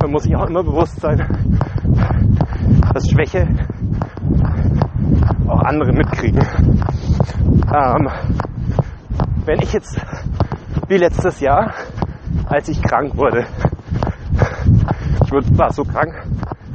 man 0.00 0.10
muss 0.12 0.22
sich 0.22 0.36
auch 0.36 0.46
immer 0.46 0.62
bewusst 0.62 1.00
sein, 1.00 1.18
dass 2.94 3.10
Schwäche 3.10 3.48
auch 5.46 5.62
andere 5.62 5.92
mitkriegen. 5.92 6.40
Ähm, 7.74 8.08
wenn 9.44 9.60
ich 9.60 9.72
jetzt 9.72 10.00
wie 10.88 10.96
letztes 10.96 11.40
Jahr, 11.40 11.72
als 12.46 12.68
ich 12.68 12.82
krank 12.82 13.16
wurde, 13.16 13.46
ich 15.24 15.58
war 15.58 15.72
so 15.72 15.82
krank, 15.82 16.14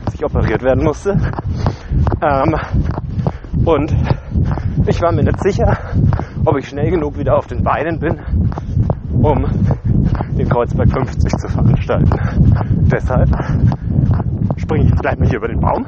dass 0.05 0.15
ich 0.15 0.25
operiert 0.25 0.61
werden 0.61 0.83
musste. 0.83 1.11
Ähm, 2.21 2.55
und 3.65 3.95
ich 4.87 5.01
war 5.01 5.11
mir 5.11 5.23
nicht 5.23 5.41
sicher, 5.41 5.77
ob 6.45 6.57
ich 6.57 6.67
schnell 6.67 6.91
genug 6.91 7.17
wieder 7.17 7.37
auf 7.37 7.47
den 7.47 7.63
Beinen 7.63 7.99
bin, 7.99 8.19
um 9.13 9.45
den 10.37 10.49
Kreuzberg 10.49 10.91
50 10.91 11.31
zu 11.37 11.47
veranstalten. 11.47 12.09
Deshalb 12.91 13.29
springe 14.57 14.83
ich 14.83 14.89
jetzt 14.89 15.01
gleich 15.01 15.17
mal 15.19 15.27
hier 15.27 15.37
über 15.37 15.47
den 15.47 15.59
Baum, 15.59 15.85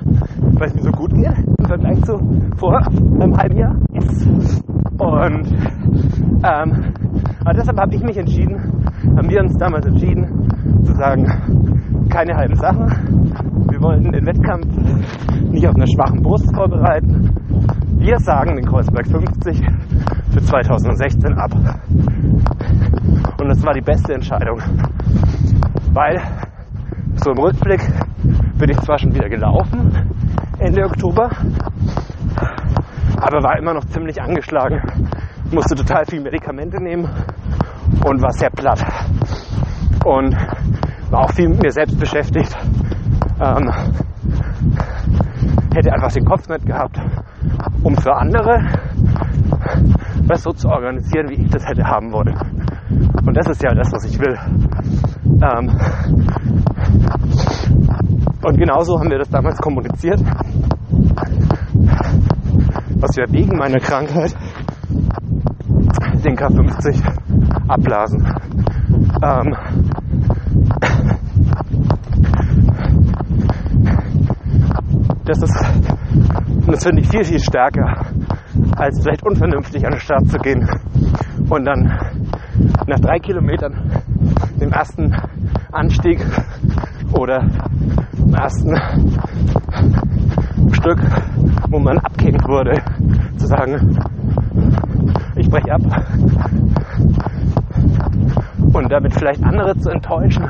weil 0.54 0.68
es 0.68 0.75
mir 0.75 0.84
so 0.84 0.92
gut 0.92 1.14
geht 1.14 1.34
im 1.60 1.66
Vergleich 1.66 2.02
zu 2.04 2.20
vor 2.58 2.80
einem 2.88 3.38
halben 3.38 3.58
Jahr. 3.58 3.75
Und 4.98 5.48
ähm, 6.44 6.94
aber 7.42 7.54
deshalb 7.54 7.80
habe 7.80 7.96
ich 7.96 8.04
mich 8.04 8.18
entschieden, 8.18 8.58
haben 9.16 9.30
wir 9.30 9.40
uns 9.42 9.58
damals 9.58 9.86
entschieden, 9.86 10.50
zu 10.84 10.94
sagen, 10.94 11.25
keine 12.10 12.36
halben 12.36 12.56
Sachen. 12.56 12.88
Wir 13.70 13.82
wollen 13.82 14.12
den 14.12 14.25
Wettkampf 14.25 14.68
nicht 15.52 15.68
auf 15.68 15.75
einer 15.75 15.88
schwachen 15.88 16.22
Brust 16.22 16.54
vorbereiten. 16.56 17.30
Wir 18.05 18.19
sagen 18.19 18.55
den 18.55 18.67
Kreuzberg 18.67 19.07
50 19.07 19.65
für 20.31 20.39
2016 20.39 21.33
ab. 21.39 21.51
Und 23.39 23.50
das 23.50 23.65
war 23.65 23.74
die 23.74 23.81
beste 23.81 24.13
Entscheidung. 24.13 24.62
Weil 25.91 26.21
so 27.15 27.31
im 27.31 27.39
Rückblick 27.39 27.81
bin 28.59 28.69
ich 28.69 28.79
zwar 28.81 29.00
schon 29.00 29.12
wieder 29.12 29.27
gelaufen, 29.27 29.91
Ende 30.59 30.85
Oktober, 30.85 31.31
aber 33.17 33.41
war 33.41 33.57
immer 33.57 33.74
noch 33.74 33.85
ziemlich 33.85 34.21
angeschlagen, 34.21 34.83
musste 35.51 35.74
total 35.74 36.05
viel 36.05 36.21
Medikamente 36.21 36.79
nehmen 36.79 37.09
und 38.05 38.21
war 38.21 38.33
sehr 38.33 38.51
platt. 38.51 38.85
Und 40.05 40.35
war 41.09 41.21
auch 41.21 41.31
viel 41.31 41.50
mit 41.50 41.63
mir 41.63 41.71
selbst 41.71 42.00
beschäftigt. 42.00 42.55
Ähm, 43.41 43.67
hätte 45.74 45.91
einfach 45.91 46.12
den 46.12 46.25
Kopf 46.25 46.47
nicht 46.47 46.67
gehabt, 46.67 47.00
um 47.86 47.96
für 47.98 48.15
andere 48.15 48.60
das 50.27 50.42
so 50.42 50.51
zu 50.51 50.68
organisieren, 50.70 51.30
wie 51.30 51.36
ich 51.36 51.50
das 51.51 51.63
hätte 51.68 51.84
haben 51.84 52.12
wollen. 52.12 52.36
Und 53.27 53.38
das 53.38 53.48
ist 53.48 53.62
ja 53.62 53.75
das, 53.75 53.92
was 53.92 54.06
ich 54.06 54.20
will. 54.20 54.36
Ähm, 55.24 55.70
und 58.44 58.58
genauso 58.58 59.00
haben 59.00 59.12
wir 59.12 59.20
das 59.20 59.30
damals 59.30 59.58
kommuniziert, 59.60 60.20
was 63.00 63.15
wir 63.18 63.25
wegen 63.32 63.56
meiner 63.56 63.80
Krankheit 63.80 64.36
den 66.24 66.36
K50 66.36 67.04
abblasen. 67.68 68.25
Ähm, 69.24 69.56
das 75.25 75.42
ist, 75.44 75.95
das 76.67 76.84
finde 76.84 77.01
ich 77.01 77.10
viel, 77.10 77.24
viel 77.24 77.39
stärker, 77.39 78.05
als 78.75 79.01
vielleicht 79.01 79.24
unvernünftig 79.24 79.86
an 79.86 79.91
den 79.91 80.00
Start 80.00 80.27
zu 80.27 80.38
gehen 80.39 80.67
und 81.50 81.65
dann 81.65 81.86
nach 82.88 83.00
drei 83.00 83.19
Kilometern 83.19 83.91
dem 84.60 84.72
ersten 84.72 85.13
Anstieg 85.72 86.25
oder 87.13 87.45
im 88.17 88.34
ersten 88.34 88.75
Stück, 90.74 91.00
wo 91.69 91.79
man 91.79 91.98
abgehängt 92.00 92.48
wurde, 92.48 92.81
zu 93.38 93.48
sagen, 93.48 93.98
ich 95.36 95.50
breche 95.50 95.72
ab. 95.72 95.81
Und 98.74 98.91
damit 98.91 99.13
vielleicht 99.13 99.43
andere 99.43 99.75
zu 99.77 99.89
enttäuschen 99.89 100.45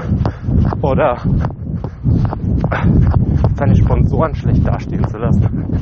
oder 0.81 1.17
seine 3.55 3.75
Sponsoren 3.75 4.35
schlecht 4.35 4.67
dastehen 4.67 5.07
zu 5.07 5.17
lassen. 5.17 5.79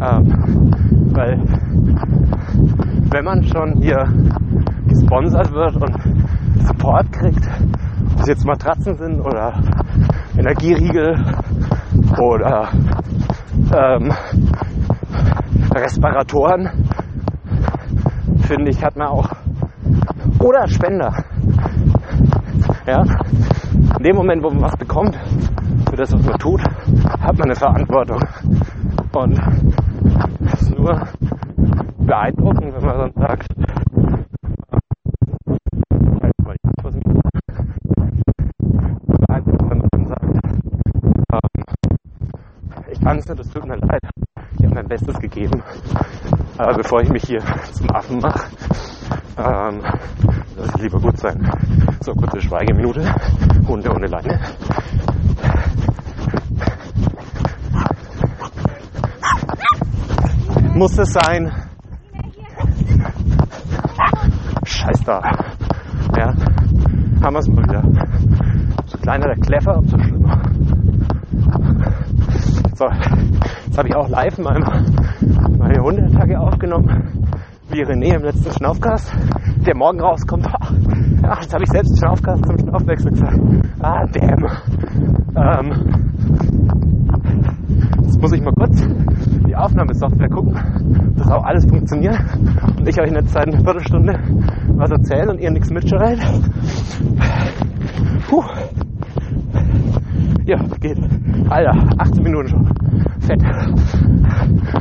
Ähm, 0.00 0.70
weil 1.12 1.40
wenn 3.10 3.24
man 3.24 3.42
schon 3.44 3.80
hier 3.80 4.06
gesponsert 4.88 5.52
wird 5.52 5.76
und 5.76 6.66
Support 6.66 7.12
kriegt, 7.12 7.48
ob 8.14 8.20
es 8.20 8.26
jetzt 8.28 8.44
Matratzen 8.46 8.96
sind 8.96 9.20
oder 9.20 9.54
Energieriegel 10.36 11.16
oder 12.20 12.68
ähm, 13.72 14.12
Respiratoren, 15.74 16.68
finde 18.42 18.70
ich, 18.70 18.84
hat 18.84 18.96
man 18.96 19.08
auch 19.08 19.30
oder 20.40 20.68
Spender. 20.68 21.12
Ja, 22.86 23.02
in 23.98 24.02
dem 24.04 24.16
Moment, 24.16 24.42
wo 24.42 24.50
man 24.50 24.62
was 24.62 24.76
bekommt, 24.76 25.16
für 25.88 25.96
das, 25.96 26.12
was 26.12 26.24
man 26.24 26.38
tut, 26.38 26.60
hat 26.62 27.38
man 27.38 27.44
eine 27.44 27.54
Verantwortung. 27.54 28.20
Und 29.12 29.40
es 30.52 30.62
ist 30.62 30.78
nur 30.78 31.00
beeindruckend, 31.98 32.74
wenn 32.74 32.84
man 32.84 32.98
dann 32.98 33.12
sagt, 33.14 33.46
ich 42.90 43.00
kann 43.00 43.18
es 43.18 43.28
nicht, 43.28 43.40
es 43.40 43.50
tut 43.50 43.66
mir 43.66 43.76
leid, 43.76 44.00
ich 44.58 44.64
habe 44.64 44.74
mein 44.74 44.88
Bestes 44.88 45.18
gegeben. 45.18 45.62
Aber 46.58 46.74
bevor 46.74 47.00
ich 47.00 47.08
mich 47.10 47.24
hier 47.24 47.40
zum 47.72 47.90
Affen 47.90 48.18
mache, 48.18 48.48
ähm, 49.38 49.82
lass 50.56 50.74
ich 50.76 50.82
lieber 50.82 51.00
gut 51.00 51.18
sein. 51.18 51.50
So, 52.04 52.12
kurze 52.12 52.38
Schweigeminute. 52.38 53.14
Hunde 53.66 53.90
ohne 53.90 54.06
Leine. 54.06 54.38
Muss 60.74 60.98
es 60.98 61.14
sein? 61.14 61.50
Scheiß 64.66 65.00
da. 65.06 65.22
Ja, 66.18 66.34
haben 67.22 67.36
wir 67.36 67.38
es 67.38 67.48
mal 67.48 67.64
wieder. 67.64 67.82
So 68.84 68.98
kleiner 68.98 69.28
der 69.28 69.36
Kleffer, 69.36 69.78
umso 69.78 69.96
schlimmer. 69.96 70.42
So, 72.74 72.86
jetzt 73.64 73.78
habe 73.78 73.88
ich 73.88 73.94
auch 73.94 74.08
live 74.10 74.36
meine, 74.36 74.84
meine 75.56 75.82
Hundeattacke 75.82 76.38
aufgenommen, 76.38 77.23
wie 77.74 77.82
René 77.82 78.14
im 78.14 78.22
letzten 78.22 78.52
Schnaufcast, 78.52 79.12
der 79.66 79.76
morgen 79.76 80.00
rauskommt. 80.00 80.46
Ach, 80.46 81.42
jetzt 81.42 81.52
habe 81.52 81.64
ich 81.64 81.70
selbst 81.70 81.98
Schnaufcast 81.98 82.46
zum 82.46 82.56
Schnaufwechsel 82.56 83.10
gesagt. 83.10 83.40
Ah, 83.80 84.06
damn. 84.12 84.44
Ähm, 85.34 85.72
jetzt 88.02 88.20
muss 88.20 88.32
ich 88.32 88.42
mal 88.42 88.52
kurz 88.52 88.80
die 89.48 89.56
Aufnahmesoftware 89.56 90.28
gucken, 90.28 90.54
dass 91.16 91.28
auch 91.32 91.42
alles 91.42 91.66
funktioniert 91.66 92.20
und 92.78 92.88
ich 92.88 93.00
euch 93.00 93.08
in 93.08 93.14
der 93.14 93.26
Zeit 93.26 93.48
eine 93.48 93.58
Viertelstunde 93.58 94.20
was 94.76 94.92
erzählen 94.92 95.30
und 95.30 95.40
ihr 95.40 95.50
nichts 95.50 95.70
mitschreit. 95.70 96.20
Puh. 98.28 98.44
Ja, 100.44 100.58
geht. 100.80 100.98
Alter, 101.48 101.72
18 101.98 102.22
Minuten 102.22 102.48
schon. 102.48 102.68
Fett. 103.24 103.42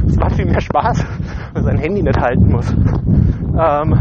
Es 0.05 0.17
macht 0.17 0.35
viel 0.35 0.45
mehr 0.45 0.59
Spaß, 0.59 1.05
wenn 1.53 1.63
sein 1.63 1.77
Handy 1.77 2.03
nicht 2.03 2.19
halten 2.19 2.51
muss. 2.51 2.69
Ähm, 2.71 3.97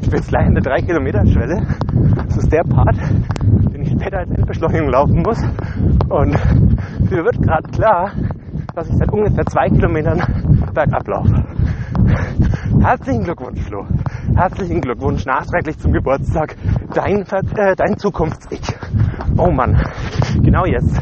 ich 0.00 0.08
bin 0.10 0.18
jetzt 0.18 0.28
gleich 0.28 0.46
an 0.46 0.54
der 0.54 0.62
3 0.62 0.82
Kilometer 0.82 1.24
Schwelle. 1.26 1.62
Das 2.26 2.36
ist 2.38 2.52
der 2.52 2.62
Part, 2.64 2.96
den 3.72 3.82
ich 3.82 3.90
später 3.92 4.18
als 4.18 4.30
Endbeschleunigung 4.30 4.88
laufen 4.88 5.22
muss. 5.22 5.40
Und 6.08 6.36
mir 7.10 7.24
wird 7.24 7.40
gerade 7.40 7.70
klar, 7.70 8.10
dass 8.74 8.88
ich 8.88 8.96
seit 8.96 9.12
ungefähr 9.12 9.46
zwei 9.46 9.68
Kilometern 9.68 10.20
bergab 10.74 11.06
laufe. 11.06 11.44
Herzlichen 12.80 13.22
Glückwunsch, 13.22 13.60
Flo. 13.60 13.86
Herzlichen 14.34 14.80
Glückwunsch 14.80 15.24
nachträglich 15.26 15.78
zum 15.78 15.92
Geburtstag. 15.92 16.56
Dein, 16.92 17.20
äh, 17.22 17.76
dein 17.76 17.96
Zukunfts-Ich. 17.96 18.76
Oh 19.36 19.50
Mann, 19.50 19.80
genau 20.42 20.64
jetzt. 20.64 21.00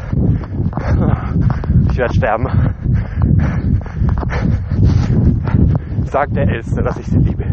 Ich 1.91 1.97
werde 1.99 2.13
sterben. 2.15 2.47
Sagt 6.05 6.35
der 6.35 6.47
Älteste, 6.47 6.81
dass 6.81 6.97
ich 6.97 7.05
sie 7.05 7.17
liebe. 7.17 7.45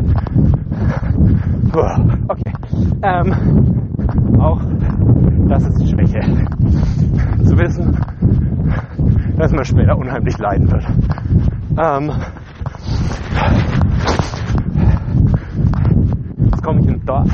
Okay. 2.28 2.52
Ähm, 3.02 3.34
auch 4.40 4.60
das 5.48 5.66
ist 5.66 5.90
Schwäche. 5.90 6.20
Zu 7.44 7.58
wissen, 7.58 7.98
dass 9.36 9.52
man 9.52 9.64
später 9.64 9.96
unheimlich 9.98 10.38
leiden 10.38 10.70
wird. 10.70 10.86
Ähm, 11.78 12.12
jetzt 16.50 16.62
komme 16.62 16.80
ich 16.80 16.86
ins 16.88 17.04
Dorf. 17.04 17.28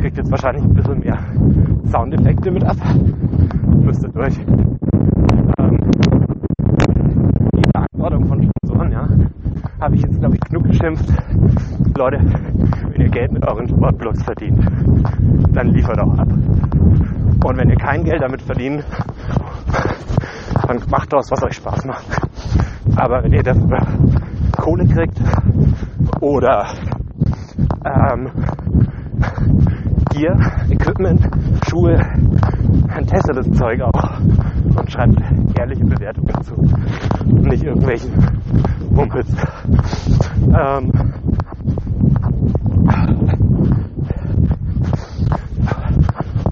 Kriegt 0.00 0.16
jetzt 0.16 0.30
wahrscheinlich 0.30 0.64
ein 0.64 0.74
bisschen 0.74 1.00
mehr 1.00 1.18
Soundeffekte 1.90 2.50
mit 2.50 2.64
ab. 2.64 2.76
Müsste 3.82 4.08
durch 4.08 4.38
ähm, 5.58 5.78
die 7.56 7.70
Verantwortung 7.72 8.28
von 8.28 8.50
Sponsoren, 8.50 8.92
ja, 8.92 9.08
habe 9.80 9.94
ich 9.96 10.02
jetzt, 10.02 10.18
glaube 10.18 10.34
ich, 10.36 10.40
genug 10.40 10.64
geschimpft. 10.64 11.12
Leute, 11.96 12.18
wenn 12.90 13.00
ihr 13.00 13.08
Geld 13.08 13.32
mit 13.32 13.46
euren 13.46 13.68
Sportblogs 13.68 14.22
verdient, 14.22 14.58
dann 15.52 15.68
liefert 15.68 15.98
auch 16.00 16.18
ab. 16.18 16.28
Und 16.28 17.56
wenn 17.56 17.68
ihr 17.68 17.76
kein 17.76 18.04
Geld 18.04 18.22
damit 18.22 18.42
verdient, 18.42 18.84
dann 20.66 20.80
macht 20.88 21.12
daraus, 21.12 21.30
was 21.30 21.42
euch 21.42 21.56
Spaß 21.56 21.84
macht. 21.84 22.04
Aber 22.96 23.22
wenn 23.22 23.32
ihr 23.32 23.42
dafür 23.42 23.86
Kohle 24.56 24.86
kriegt 24.86 25.20
oder 26.20 26.66
ähm, 27.84 28.30
Gear, 30.10 30.36
Equipment, 30.70 31.20
Schuhe, 31.68 31.96
dann 32.94 33.06
testet 33.06 33.36
das 33.36 33.50
Zeug 33.52 33.80
auch 33.80 34.20
und 34.20 34.90
schreibt 34.90 35.18
ehrliche 35.58 35.84
Bewertungen 35.84 36.42
zu. 36.42 36.54
Und 36.54 37.44
nicht 37.44 37.64
irgendwelchen 37.64 38.12
Mumpels. 38.90 39.28
Ähm, 40.46 40.90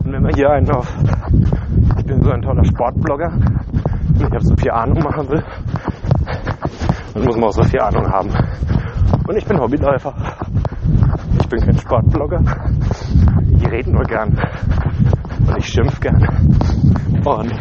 und 0.05 0.13
wenn 0.13 0.23
man 0.23 0.35
hier 0.35 0.51
einen 0.51 0.71
auf, 0.71 0.93
ich 1.99 2.05
bin 2.05 2.23
so 2.23 2.31
ein 2.31 2.43
toller 2.43 2.65
Sportblogger, 2.65 3.31
und 3.31 4.29
ich 4.29 4.35
habe 4.35 4.45
so 4.45 4.57
viel 4.57 4.71
Ahnung 4.71 4.99
machen 5.03 5.29
will, 5.29 5.43
dann 7.15 7.25
muss 7.25 7.37
man 7.37 7.45
auch 7.45 7.53
so 7.53 7.63
viel 7.65 7.81
Ahnung 7.81 8.07
haben. 8.07 8.31
Und 9.27 9.37
ich 9.37 9.45
bin 9.45 9.59
Hobbyläufer. 9.59 10.15
Ich 11.41 11.49
bin 11.49 11.61
kein 11.61 11.79
Sportblogger. 11.79 12.41
Ich 13.53 13.71
rede 13.71 13.91
nur 13.91 14.05
gern. 14.05 14.37
Und 15.47 15.59
ich 15.59 15.67
schimpf 15.67 16.01
gern. 16.01 16.23
Und 17.25 17.53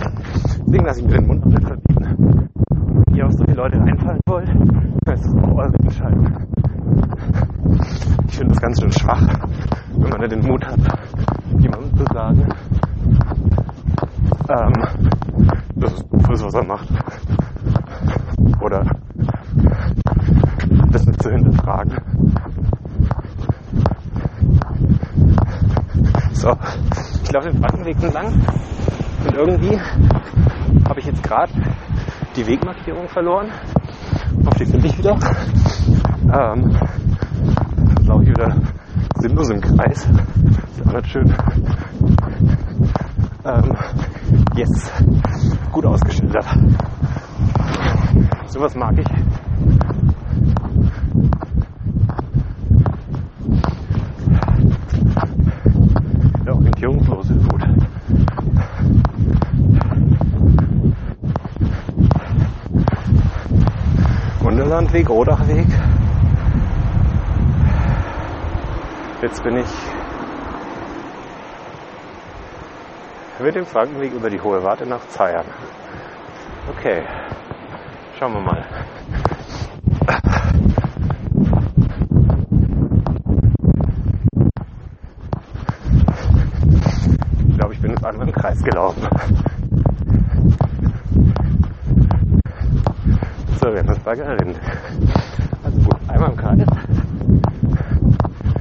deswegen 0.65 0.85
lasse 0.85 1.01
ich 1.01 1.07
mir 1.07 1.17
den 1.17 1.27
Mund 1.27 1.45
noch 1.45 1.51
nicht 1.51 1.67
verbieten. 1.67 2.49
Wenn 3.05 3.15
ihr 3.15 3.25
auf 3.25 3.33
solche 3.33 3.53
Leute 3.53 3.81
einfallen 3.81 4.19
wollt, 4.27 4.49
ist 4.49 5.25
das 5.25 5.43
auch 5.43 5.55
eure 5.55 5.73
Entscheidung. 5.83 6.41
ganz 8.61 8.79
schön 8.79 8.91
schwach, 8.91 9.27
wenn 9.97 10.09
man 10.09 10.19
nicht 10.19 10.31
den 10.31 10.47
Mut 10.47 10.65
hat, 10.65 10.79
jemandem 11.59 11.97
zu 11.97 12.05
sagen, 12.13 12.47
ähm, 14.49 14.73
das 15.75 15.93
ist 15.93 16.05
doof 16.11 16.29
ist, 16.31 16.43
was 16.43 16.53
er 16.53 16.65
macht. 16.65 16.87
Oder 18.61 18.83
das 20.91 21.05
nicht 21.05 21.23
zu 21.23 21.31
hinterfragen. 21.31 21.97
So, 26.33 26.55
ich 27.23 27.31
laufe 27.31 27.49
den 27.51 27.61
Entlang 28.21 28.33
und 29.25 29.35
irgendwie 29.35 29.79
habe 30.87 30.99
ich 30.99 31.05
jetzt 31.05 31.23
gerade 31.23 31.51
die 32.35 32.45
Wegmarkierung 32.45 33.07
verloren. 33.07 33.49
Auf 34.45 34.53
die 34.55 34.65
finde 34.65 34.87
ich 34.87 34.97
wieder. 34.97 35.17
Ähm, 36.31 36.77
laufe 38.05 38.23
ich 38.23 38.29
wieder 38.29 38.55
sinnlos 39.15 39.49
im 39.49 39.61
Kreis. 39.61 40.07
Ist 40.07 40.87
auch 40.87 40.93
nicht 40.93 41.07
schön. 41.07 41.33
Ähm, 43.45 43.75
yes. 44.55 44.91
Gut 45.71 45.85
ausgeschildert. 45.85 46.45
Sowas 48.47 48.75
mag 48.75 48.97
ich. 48.99 49.07
Ja, 56.45 56.53
orientierungslos 56.53 57.29
ist 57.29 57.49
gut. 57.49 57.61
Wunderlandweg, 64.91 65.09
Rodachweg. 65.09 65.67
Jetzt 69.21 69.43
bin 69.43 69.57
ich 69.57 69.67
mit 73.39 73.55
dem 73.55 73.65
Frankenweg 73.65 74.11
über 74.11 74.29
die 74.29 74.41
Hohe 74.41 74.61
Warte 74.63 74.85
nach 74.85 75.07
Zayern. 75.07 75.45
Okay, 76.77 77.03
schauen 78.19 78.33
wir 78.33 78.41
mal. 78.41 78.65
Ich 87.49 87.57
glaube, 87.57 87.73
ich 87.73 87.81
bin 87.81 87.91
jetzt 87.91 88.05
einmal 88.05 88.27
im 88.27 88.33
Kreis 88.33 88.61
gelaufen. 88.61 89.07
Baggerin. 94.11 94.55
Also 95.63 95.77
gut, 95.79 95.95
einmal 96.09 96.31
im 96.31 96.35
Kreis. 96.35 96.57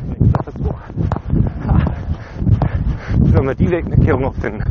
Nächster 0.06 0.42
Versuch. 0.44 0.74
Wenn 3.18 3.44
wir 3.48 3.54
die 3.56 3.68
Wegmarkierung 3.68 4.26
auf 4.26 4.38
den. 4.38 4.62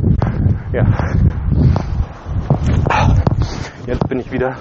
Ja. 0.72 0.86
Jetzt 3.84 4.08
bin 4.08 4.20
ich 4.20 4.32
wieder 4.32 4.56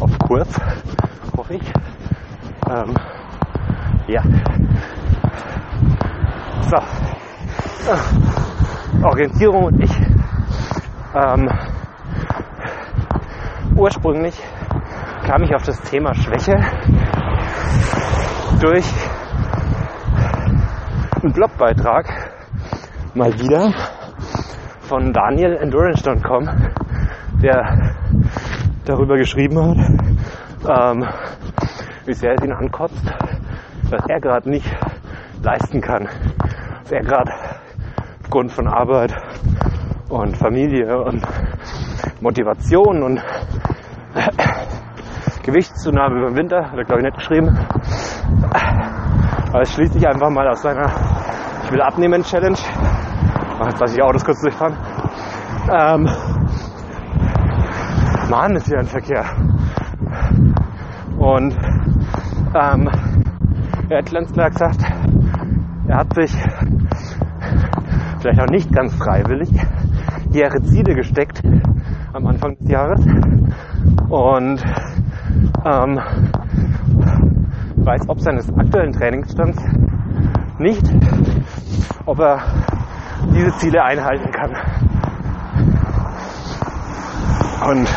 auf 0.00 0.18
Kurs, 0.18 0.48
hoffe 1.36 1.54
ich. 1.54 1.72
Ähm, 2.68 2.94
ja. 4.08 4.22
So. 6.68 6.78
Orientierung 9.06 9.62
und 9.66 9.80
ich. 9.80 9.92
Ähm, 11.14 11.48
ursprünglich 13.76 14.42
kam 15.26 15.42
ich 15.42 15.52
auf 15.56 15.64
das 15.64 15.80
Thema 15.80 16.14
Schwäche 16.14 16.54
durch 18.60 18.86
einen 21.20 21.32
Blogbeitrag 21.32 22.06
mal 23.14 23.32
wieder 23.40 23.72
von 24.82 25.12
Daniel 25.12 25.56
Endurance.com, 25.56 26.48
der 27.42 27.96
darüber 28.84 29.16
geschrieben 29.16 29.58
hat, 29.58 30.92
ähm, 30.94 31.08
wie 32.04 32.14
sehr 32.14 32.34
es 32.34 32.44
ihn 32.44 32.52
ankotzt, 32.52 33.04
dass 33.90 34.06
er 34.08 34.20
gerade 34.20 34.48
nicht 34.48 34.70
leisten 35.42 35.80
kann, 35.80 36.08
dass 36.84 36.92
er 36.92 37.02
gerade 37.02 37.32
aufgrund 38.22 38.52
von 38.52 38.68
Arbeit 38.68 39.12
und 40.08 40.36
Familie 40.36 41.02
und 41.02 41.20
Motivation 42.20 43.02
und 43.02 43.20
Gewichtszunahme 45.46 46.18
über 46.18 46.26
den 46.26 46.36
Winter, 46.36 46.70
hat 46.70 46.76
er 46.76 46.84
glaube 46.84 47.02
ich 47.02 47.04
nicht 47.06 47.18
geschrieben, 47.18 47.56
aber 49.48 49.62
es 49.62 49.72
schließt 49.72 49.92
sich 49.92 50.06
einfach 50.06 50.28
mal 50.28 50.48
aus 50.48 50.60
seiner 50.60 50.90
Ich 51.64 51.72
will 51.72 51.80
abnehmen 51.80 52.22
Challenge, 52.22 52.58
jetzt 53.64 53.80
lasse 53.80 53.96
ich 53.96 54.02
Autos 54.02 54.24
kurz 54.24 54.40
durchfahren, 54.40 54.76
ähm, 55.72 56.08
Mann, 58.28 58.56
ist 58.56 58.66
hier 58.66 58.78
ein 58.78 58.86
Verkehr. 58.86 59.24
Und 61.16 61.56
ähm, 62.54 62.90
er 63.88 63.98
hat 63.98 64.12
ganz 64.12 64.32
klar 64.32 64.50
gesagt, 64.50 64.80
er 65.86 65.96
hat 65.96 66.12
sich 66.14 66.32
vielleicht 68.18 68.40
auch 68.40 68.50
nicht 68.50 68.72
ganz 68.72 68.94
freiwillig 68.96 69.50
hehre 70.32 70.60
Ziele 70.62 70.94
gesteckt 70.94 71.40
am 72.12 72.26
Anfang 72.26 72.56
des 72.58 72.68
Jahres. 72.68 73.00
Und 74.08 74.62
ähm, 75.66 76.00
weiß 77.76 78.08
ob 78.08 78.20
seines 78.20 78.48
aktuellen 78.56 78.92
Trainingsstands 78.92 79.62
nicht, 80.58 80.82
ob 82.06 82.20
er 82.20 82.40
diese 83.34 83.50
Ziele 83.58 83.82
einhalten 83.82 84.30
kann. 84.30 84.52
Und 87.68 87.88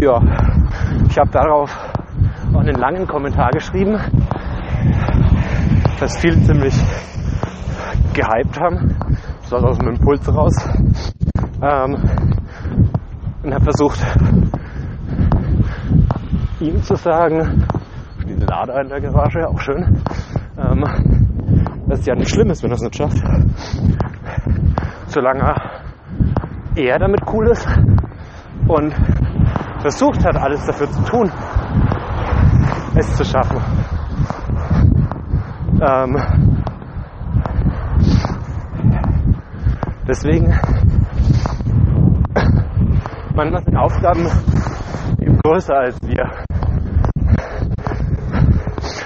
ja, 0.00 0.20
ich 1.08 1.18
habe 1.18 1.30
darauf 1.30 1.70
auch 2.54 2.60
einen 2.60 2.76
langen 2.76 3.06
Kommentar 3.06 3.50
geschrieben, 3.50 4.00
das 6.00 6.16
viele 6.18 6.40
ziemlich 6.42 6.74
gehypt 8.14 8.58
haben, 8.58 8.96
so 9.42 9.56
aus 9.56 9.78
dem 9.78 9.88
Impuls 9.88 10.26
raus. 10.34 10.54
Ähm, 11.62 12.31
und 13.42 13.52
habe 13.52 13.64
versucht, 13.64 13.98
ihm 16.60 16.82
zu 16.82 16.94
sagen, 16.94 17.66
diese 18.26 18.46
Lader 18.46 18.80
in 18.80 18.88
der 18.88 19.00
Garage, 19.00 19.48
auch 19.48 19.58
schön, 19.58 20.02
ähm, 20.56 20.84
dass 21.88 22.00
es 22.00 22.06
ja 22.06 22.14
nicht 22.14 22.30
schlimm 22.30 22.50
ist, 22.50 22.62
wenn 22.62 22.70
er 22.70 22.74
es 22.74 22.82
nicht 22.82 22.96
schafft. 22.96 23.22
Solange 25.06 25.54
er 26.76 26.98
damit 26.98 27.20
cool 27.32 27.48
ist 27.48 27.66
und 28.68 28.94
versucht 29.80 30.24
hat, 30.24 30.36
alles 30.36 30.64
dafür 30.64 30.90
zu 30.90 31.02
tun, 31.02 31.30
es 32.94 33.16
zu 33.16 33.24
schaffen. 33.24 33.58
Ähm, 35.80 36.16
deswegen, 40.06 40.56
manchmal 43.34 43.62
sind 43.64 43.76
Aufgaben 43.76 44.26
eben 45.20 45.38
größer 45.38 45.74
als 45.74 45.98
wir. 46.02 46.24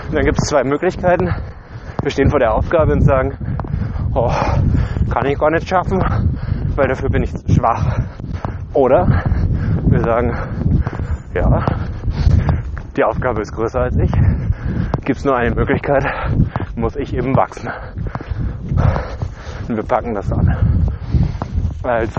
Und 0.08 0.14
dann 0.14 0.24
gibt 0.24 0.38
es 0.38 0.48
zwei 0.48 0.64
Möglichkeiten. 0.64 1.32
Wir 2.02 2.10
stehen 2.10 2.30
vor 2.30 2.38
der 2.38 2.54
Aufgabe 2.54 2.92
und 2.92 3.02
sagen, 3.02 3.36
oh, 4.14 4.32
kann 5.10 5.26
ich 5.26 5.38
gar 5.38 5.50
nicht 5.50 5.68
schaffen, 5.68 6.00
weil 6.76 6.88
dafür 6.88 7.10
bin 7.10 7.22
ich 7.22 7.34
zu 7.34 7.52
schwach. 7.52 7.98
Oder 8.72 9.06
wir 9.88 10.00
sagen, 10.00 10.36
ja, 11.34 11.64
die 12.96 13.04
Aufgabe 13.04 13.42
ist 13.42 13.52
größer 13.52 13.80
als 13.80 13.96
ich. 13.96 14.12
Gibt 15.04 15.18
es 15.18 15.24
nur 15.24 15.36
eine 15.36 15.54
Möglichkeit, 15.54 16.04
muss 16.74 16.96
ich 16.96 17.14
eben 17.14 17.36
wachsen. 17.36 17.70
Und 19.68 19.76
wir 19.76 19.84
packen 19.84 20.14
das 20.14 20.32
an. 20.32 20.82
Als 21.82 22.14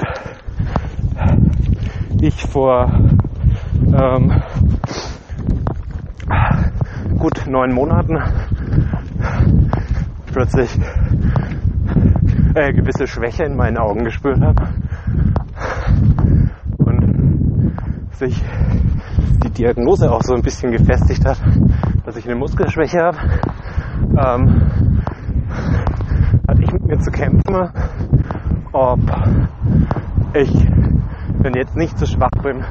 ich 2.22 2.46
vor 2.46 2.92
ähm, 3.94 4.42
gut 7.18 7.46
neun 7.48 7.74
Monaten 7.74 8.18
plötzlich 10.32 10.70
äh, 12.54 12.74
gewisse 12.74 13.08
Schwäche 13.08 13.44
in 13.44 13.56
meinen 13.56 13.78
Augen 13.78 14.04
gespürt 14.04 14.42
habe 14.42 14.68
und 16.78 17.76
sich 18.12 18.44
die 19.44 19.50
Diagnose 19.50 20.12
auch 20.12 20.22
so 20.24 20.34
ein 20.34 20.42
bisschen 20.42 20.72
gefestigt 20.72 21.26
hat, 21.26 21.40
dass 22.06 22.18
ich 22.18 22.26
eine 22.26 22.36
Muskelschwäche 22.36 23.00
habe, 23.00 23.18
ähm, 24.18 25.02
hatte 26.48 26.62
ich 26.62 26.72
mit 26.72 26.86
mir 26.86 27.00
zu 27.00 27.12
kämpfen, 27.12 27.70
ob 28.72 29.00
ich, 30.34 30.54
wenn 31.40 31.54
jetzt 31.54 31.76
nicht 31.76 31.98
zu 31.98 32.06
schwach 32.06 32.32
bin, 32.44 32.64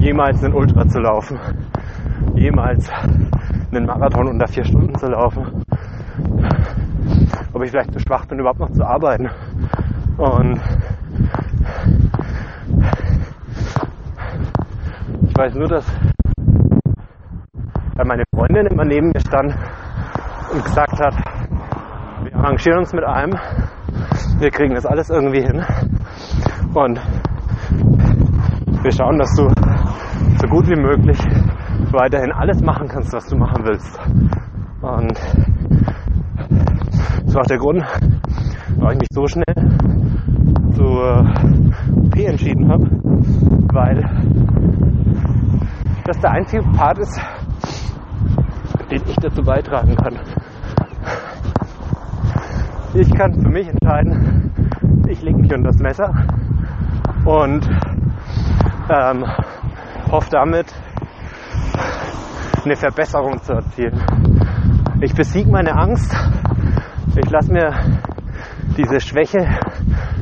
jemals 0.00 0.42
einen 0.42 0.54
Ultra 0.54 0.86
zu 0.86 1.00
laufen. 1.00 1.38
jemals 2.34 2.88
einen 3.72 3.86
Marathon 3.86 4.28
unter 4.28 4.46
vier 4.46 4.64
Stunden 4.64 4.94
zu 4.96 5.06
laufen. 5.08 5.64
Ob 7.52 7.62
ich 7.64 7.70
vielleicht 7.70 7.92
zu 7.92 7.98
schwach 7.98 8.26
bin, 8.26 8.38
überhaupt 8.38 8.60
noch 8.60 8.70
zu 8.70 8.84
arbeiten. 8.84 9.28
Und 10.16 10.60
ich 15.28 15.36
weiß 15.36 15.54
nur, 15.54 15.68
dass 15.68 15.86
meine 18.04 18.24
Freundin 18.34 18.66
immer 18.66 18.84
neben 18.84 19.08
mir 19.08 19.20
stand 19.20 19.54
und 20.52 20.64
gesagt 20.64 21.00
hat, 21.00 21.14
wir 22.22 22.34
arrangieren 22.36 22.78
uns 22.78 22.92
mit 22.92 23.04
allem, 23.04 23.36
wir 24.38 24.50
kriegen 24.50 24.74
das 24.74 24.86
alles 24.86 25.10
irgendwie 25.10 25.42
hin 25.42 25.64
und 26.74 27.00
wir 28.82 28.92
schauen, 28.92 29.18
dass 29.18 29.34
du 29.34 29.48
so 30.40 30.46
gut 30.48 30.68
wie 30.68 30.80
möglich 30.80 31.18
weiterhin 31.90 32.32
alles 32.32 32.62
machen 32.62 32.88
kannst, 32.88 33.12
was 33.12 33.26
du 33.26 33.36
machen 33.36 33.64
willst. 33.64 33.98
Und 34.82 35.18
das 37.24 37.34
war 37.34 37.42
auch 37.42 37.46
der 37.46 37.58
Grund, 37.58 37.82
warum 38.76 38.92
ich 38.92 38.98
mich 38.98 39.08
so 39.12 39.26
schnell 39.26 39.44
zur 40.74 41.20
OP 41.96 42.16
entschieden 42.16 42.70
habe, 42.70 42.88
weil 43.72 44.02
das 46.04 46.18
der 46.20 46.30
einzige 46.30 46.62
Part 46.62 46.98
ist, 46.98 47.20
den 48.90 49.02
ich 49.06 49.16
dazu 49.16 49.42
beitragen 49.42 49.96
kann. 49.96 50.18
Ich 52.94 53.10
kann 53.14 53.34
für 53.34 53.50
mich 53.50 53.68
entscheiden, 53.68 54.52
ich 55.08 55.22
lege 55.22 55.38
mich 55.38 55.52
unter 55.52 55.70
das 55.70 55.78
Messer 55.78 56.12
und 57.28 57.68
ähm, 58.88 59.22
hoffe 60.10 60.30
damit 60.30 60.74
eine 62.64 62.74
Verbesserung 62.74 63.42
zu 63.42 63.52
erzielen. 63.52 64.02
Ich 65.02 65.14
besiege 65.14 65.50
meine 65.50 65.76
Angst. 65.76 66.10
Ich 67.22 67.30
lasse 67.30 67.52
mir 67.52 67.74
diese 68.78 69.00
Schwäche 69.00 69.46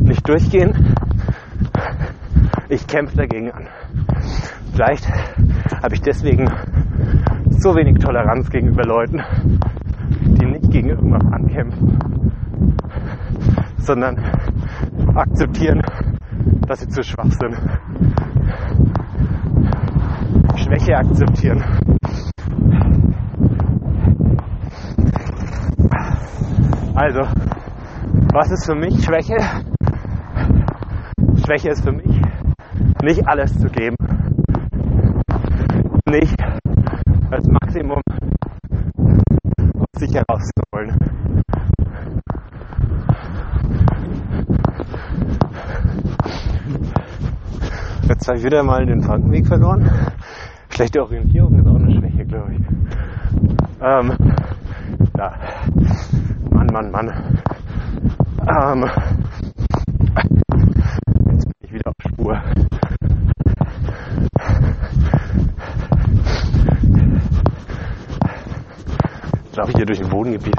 nicht 0.01 0.29
durchgehen. 0.29 0.97
Ich 2.69 2.85
kämpfe 2.88 3.16
dagegen 3.19 3.53
an. 3.53 3.69
Vielleicht 4.73 5.09
habe 5.81 5.95
ich 5.95 6.01
deswegen 6.01 6.51
so 7.51 7.77
wenig 7.77 7.99
Toleranz 7.99 8.51
gegenüber 8.51 8.83
Leuten, 8.83 9.23
die 10.23 10.45
nicht 10.45 10.73
gegen 10.73 10.88
irgendwas 10.88 11.33
ankämpfen, 11.33 11.99
sondern 13.79 14.19
akzeptieren, 15.14 15.83
dass 16.66 16.81
sie 16.81 16.88
zu 16.88 17.02
schwach 17.02 17.31
sind. 17.31 17.57
Schwäche 20.57 20.96
akzeptieren. 20.96 21.62
Also, 26.94 27.20
was 28.33 28.50
ist 28.50 28.66
für 28.66 28.74
mich 28.74 29.05
Schwäche? 29.05 29.37
Schwäche 31.44 31.68
ist 31.70 31.85
für 31.85 31.92
mich, 31.92 32.20
nicht 33.02 33.29
alles 33.29 33.57
zu 33.59 33.68
geben. 33.68 33.96
Nicht 36.09 36.37
als 37.31 37.46
Maximum 37.48 38.00
aus 38.96 39.87
sich 39.98 40.14
herauszuholen. 40.14 40.65
Jetzt 48.27 48.31
habe 48.31 48.39
ich 48.39 48.45
wieder 48.45 48.65
mal 48.65 48.85
den 48.85 49.03
Frankenweg 49.03 49.47
verloren. 49.47 49.89
Schlechte 50.71 51.01
Orientierung 51.01 51.61
ist 51.61 51.67
auch 51.69 51.77
eine 51.77 51.93
Schwäche, 51.93 52.25
glaube 52.25 52.55
ich. 52.55 52.61
Ähm, 53.81 54.17
ja. 55.17 55.33
Mann, 56.51 56.67
Mann, 56.73 56.91
Mann. 56.91 57.12
Ähm, 58.51 58.91
jetzt 61.31 61.45
bin 61.45 61.55
ich 61.61 61.73
wieder 61.73 61.87
auf 61.87 61.95
Spur. 62.11 62.43
Jetzt 69.45 69.57
laufe 69.57 69.71
ich 69.71 69.77
hier 69.77 69.87
durch 69.87 70.03
ein 70.03 70.09
Bodengebiet. 70.09 70.57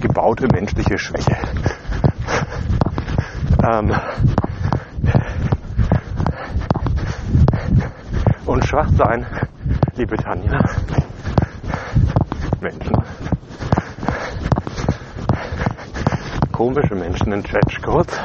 Gebaute 0.00 0.48
menschliche 0.54 0.96
Schwäche. 0.96 1.36
Ähm, 3.62 3.94
und 8.52 8.61
schwach 8.72 8.88
sein, 8.96 9.26
liebe 9.96 10.16
Tanja. 10.16 10.58
Menschen. 12.62 12.96
Komische 16.52 16.94
Menschen 16.94 17.32
in 17.34 17.44
Trenchcoats, 17.44 18.18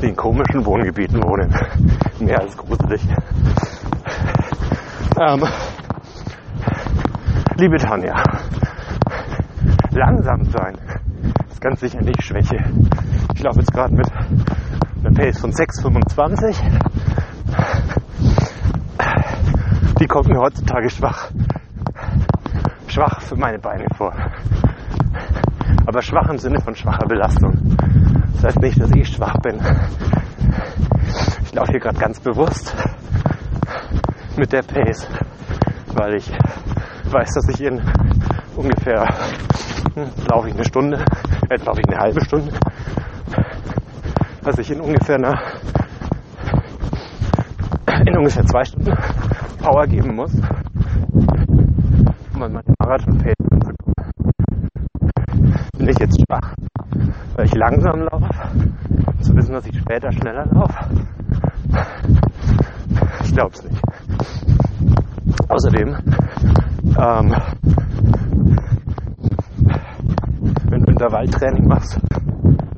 die 0.00 0.10
in 0.10 0.14
komischen 0.14 0.64
Wohngebieten 0.64 1.20
wohnen. 1.24 1.52
Mehr 2.20 2.38
als 2.38 2.56
gruselig. 2.56 3.02
Ähm, 5.20 5.42
liebe 7.56 7.78
Tanja, 7.78 8.22
langsam 9.90 10.44
sein 10.44 10.78
ist 11.50 11.60
ganz 11.60 11.80
sicher 11.80 12.00
nicht 12.02 12.22
Schwäche. 12.22 12.58
Ich 13.34 13.42
laufe 13.42 13.58
jetzt 13.58 13.72
gerade 13.72 13.96
mit 13.96 14.06
einer 15.02 15.12
Pace 15.12 15.40
von 15.40 15.50
6,25 15.50 16.54
die 20.00 20.06
kommt 20.18 20.30
mir 20.30 20.40
heutzutage 20.40 20.90
schwach. 20.90 21.30
Schwach 22.88 23.20
für 23.20 23.36
meine 23.36 23.60
Beine 23.60 23.86
vor. 23.96 24.12
Aber 25.86 26.02
schwach 26.02 26.28
im 26.28 26.38
Sinne 26.38 26.60
von 26.60 26.74
schwacher 26.74 27.06
Belastung. 27.06 27.56
Das 28.32 28.46
heißt 28.46 28.60
nicht, 28.60 28.80
dass 28.80 28.90
ich 28.96 29.06
schwach 29.06 29.36
bin. 29.44 29.60
Ich 31.44 31.54
laufe 31.54 31.70
hier 31.70 31.78
gerade 31.78 32.00
ganz 32.00 32.18
bewusst 32.18 32.74
mit 34.36 34.52
der 34.52 34.62
Pace, 34.62 35.06
weil 35.94 36.16
ich 36.16 36.28
weiß, 37.04 37.34
dass 37.34 37.48
ich 37.50 37.60
in 37.60 37.80
ungefähr 38.56 39.06
hm, 39.94 40.10
laufe 40.28 40.48
ich 40.48 40.54
eine 40.54 40.64
Stunde, 40.64 41.04
jetzt 41.48 41.64
laufe 41.64 41.78
ich 41.78 41.88
eine 41.88 41.98
halbe 42.02 42.24
Stunde, 42.24 42.52
dass 44.42 44.58
ich 44.58 44.68
in 44.72 44.80
ungefähr 44.80 45.14
einer 45.14 45.40
in 48.04 48.16
ungefähr 48.16 48.44
zwei 48.46 48.64
Stunden 48.64 48.92
Power 49.68 49.86
geben 49.86 50.16
muss, 50.16 50.32
um 52.34 52.42
an 52.42 52.52
meine 52.54 52.74
Marathon-Pace 52.78 53.34
anzukommen. 53.50 53.94
Bin 55.76 55.88
ich 55.88 55.98
jetzt 55.98 56.18
schwach, 56.18 56.54
weil 57.36 57.44
ich 57.44 57.54
langsam 57.54 58.00
laufe, 58.00 58.30
zu 59.20 59.36
wissen, 59.36 59.52
dass 59.52 59.66
ich 59.66 59.78
später 59.78 60.10
schneller 60.10 60.46
laufe? 60.54 60.86
Ich 63.24 63.32
glaube 63.34 63.50
es 63.52 63.62
nicht. 63.62 63.82
Außerdem, 65.50 65.96
ähm, 66.98 67.34
wenn 70.70 70.80
du 70.80 70.92
Intervalltraining 70.92 71.68
machst, 71.68 72.00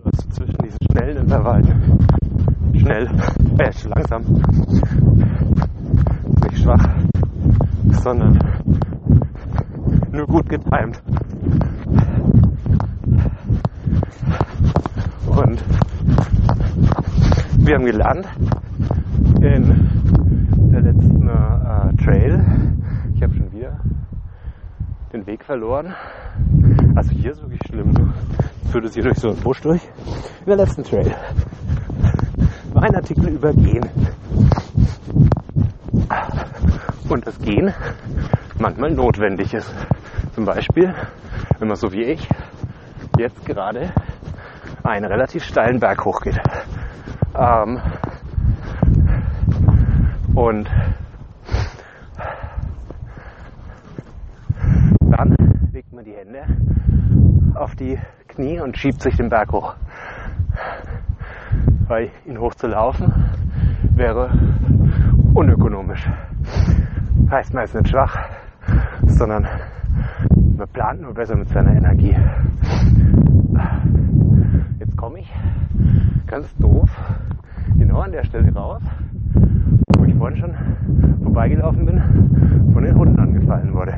wirst 0.03 0.25
du 0.25 0.31
zwischen 0.31 0.59
diesen 0.59 0.79
schnellen 0.91 1.19
Intervallen 1.19 2.09
schnell, 2.75 3.07
äh, 3.59 3.71
langsam 3.95 4.25
schwach, 6.61 6.87
sondern 8.03 8.39
nur 10.13 10.27
gut 10.27 10.49
getimt. 10.49 11.03
Und 15.27 15.65
wir 17.59 17.75
haben 17.77 17.85
gelernt 17.85 18.27
in 19.41 20.71
der 20.73 20.81
letzten 20.83 21.29
äh, 21.29 21.97
Trail. 22.05 22.45
Ich 23.15 23.23
habe 23.23 23.35
schon 23.35 23.53
wieder 23.53 23.81
den 25.13 25.27
Weg 25.27 25.45
verloren. 25.45 25.95
Also 26.95 27.11
hier 27.13 27.33
ist 27.33 27.43
wirklich 27.43 27.61
schlimm. 27.69 27.95
Du 27.95 28.13
führtest 28.71 28.95
hier 28.95 29.05
durch 29.05 29.19
so 29.19 29.31
einen 29.31 29.41
Busch 29.41 29.61
durch. 29.63 29.83
In 30.41 30.47
der 30.47 30.57
letzten 30.57 30.83
Trail 30.83 31.15
war 32.75 32.83
ein 32.83 32.95
Artikel 32.95 33.29
über 33.29 33.53
Gehen 33.53 33.89
und 37.11 37.27
das 37.27 37.39
Gehen 37.39 37.75
manchmal 38.59 38.91
notwendig 38.91 39.53
ist. 39.55 39.75
Zum 40.35 40.45
Beispiel, 40.45 40.95
wenn 41.59 41.69
man 41.69 41.77
so 41.77 41.93
wie 41.93 42.03
ich 42.03 42.29
jetzt 43.19 43.45
gerade 43.45 43.93
einen 44.83 45.05
relativ 45.05 45.45
steilen 45.45 45.81
Berg 45.81 46.05
hochgeht. 46.05 46.41
Ähm, 47.37 47.81
und 50.35 50.71
dann 55.01 55.37
legt 55.73 55.93
man 55.93 56.05
die 56.05 56.15
Hände 56.15 56.45
auf 57.55 57.75
die 57.75 57.99
Knie 58.29 58.61
und 58.61 58.79
schiebt 58.79 59.03
sich 59.03 59.17
den 59.17 59.29
Berg 59.29 59.53
hoch. 59.53 59.75
Weil 61.89 62.11
ihn 62.25 62.39
hochzulaufen 62.39 63.13
wäre 63.97 64.31
unökonomisch. 65.35 66.09
Heißt 67.31 67.55
man 67.55 67.65
ist 67.65 67.75
nicht 67.75 67.89
schwach, 67.89 68.19
sondern 69.07 69.47
man 70.57 70.69
plant 70.69 71.03
nur 71.03 71.15
besser 71.15 71.37
mit 71.37 71.49
seiner 71.49 71.75
Energie. 71.77 72.17
Jetzt 74.81 74.97
komme 74.97 75.21
ich 75.21 75.33
ganz 76.27 76.55
doof 76.57 76.91
genau 77.79 78.01
an 78.01 78.13
der 78.13 78.25
Stelle 78.25 78.53
raus, 78.53 78.83
wo 79.97 80.05
ich 80.05 80.15
vorhin 80.15 80.39
schon 80.39 80.55
vorbeigelaufen 81.23 81.87
bin, 81.87 82.73
von 82.73 82.83
den 82.83 82.97
Hunden 82.97 83.19
angefallen 83.19 83.75
wurde. 83.75 83.95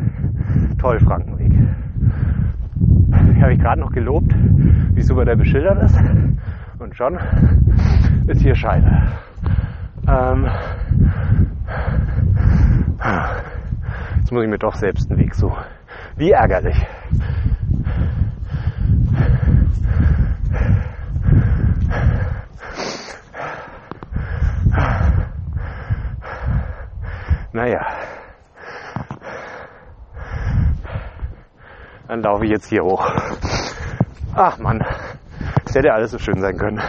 Toll, 0.78 1.00
Frankenweg. 1.00 1.52
Habe 3.40 3.54
ich 3.54 3.58
gerade 3.58 3.80
noch 3.80 3.92
gelobt, 3.92 4.34
wie 4.94 5.02
super 5.02 5.24
der 5.24 5.36
beschildert 5.36 5.82
ist. 5.82 5.98
Und 6.78 6.94
schon 6.94 7.18
ist 8.26 8.42
hier 8.42 8.54
Scheiße. 8.54 8.90
Ähm, 10.06 10.46
jetzt 14.18 14.32
muss 14.32 14.44
ich 14.44 14.50
mir 14.50 14.58
doch 14.58 14.74
selbst 14.74 15.10
einen 15.10 15.20
Weg 15.20 15.34
suchen. 15.34 15.64
Wie 16.16 16.30
ärgerlich. 16.30 16.76
Naja. 27.52 27.86
Dann 32.08 32.22
laufe 32.22 32.44
ich 32.44 32.50
jetzt 32.50 32.66
hier 32.66 32.82
hoch. 32.82 33.06
Ach 34.34 34.58
man, 34.58 34.78
das 35.64 35.74
hätte 35.74 35.92
alles 35.92 36.10
so 36.10 36.18
schön 36.18 36.40
sein 36.40 36.56
können. 36.56 36.80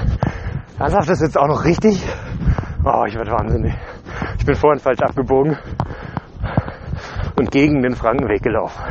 Ernsthaft 0.80 1.10
ist 1.10 1.21
jetzt 1.21 1.38
auch 1.38 1.47
noch 1.47 1.65
richtig? 1.65 2.06
Oh, 2.86 3.04
ich 3.06 3.15
werde 3.15 3.32
wahnsinnig. 3.32 3.73
Ich 4.39 4.45
bin 4.45 4.56
vorhin 4.56 4.80
falsch 4.80 5.02
abgebogen 5.02 5.58
und 7.36 7.52
gegen 7.52 7.82
den 7.82 7.96
Frankenweg 7.96 8.41
gelaufen. 8.41 8.82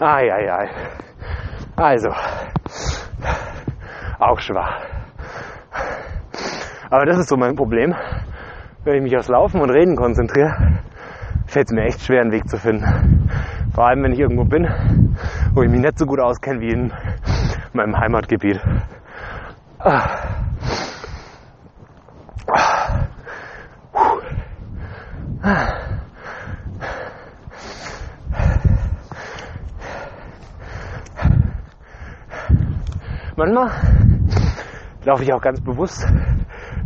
Ai, 0.00 0.32
ai, 0.32 0.52
ai. 0.52 0.68
Also, 1.76 2.10
auch 4.18 4.38
schwach. 4.38 4.80
Aber 6.90 7.06
das 7.06 7.18
ist 7.18 7.28
so 7.28 7.36
mein 7.36 7.56
Problem. 7.56 7.94
Wenn 8.84 8.96
ich 8.96 9.02
mich 9.02 9.16
aufs 9.16 9.28
Laufen 9.28 9.60
und 9.60 9.70
Reden 9.70 9.96
konzentriere, 9.96 10.80
fällt 11.46 11.66
es 11.66 11.72
mir 11.72 11.84
echt 11.84 12.00
schwer, 12.02 12.20
einen 12.20 12.32
Weg 12.32 12.48
zu 12.48 12.58
finden. 12.58 13.28
Vor 13.74 13.86
allem, 13.86 14.04
wenn 14.04 14.12
ich 14.12 14.20
irgendwo 14.20 14.44
bin, 14.44 14.68
wo 15.54 15.62
ich 15.62 15.70
mich 15.70 15.80
nicht 15.80 15.98
so 15.98 16.06
gut 16.06 16.20
auskenne 16.20 16.60
wie 16.60 16.70
in 16.70 16.92
meinem 17.72 17.98
Heimatgebiet. 17.98 18.60
Ah. 19.78 20.33
Laufe 35.04 35.22
ich 35.22 35.32
auch 35.32 35.40
ganz 35.40 35.60
bewusst 35.60 36.06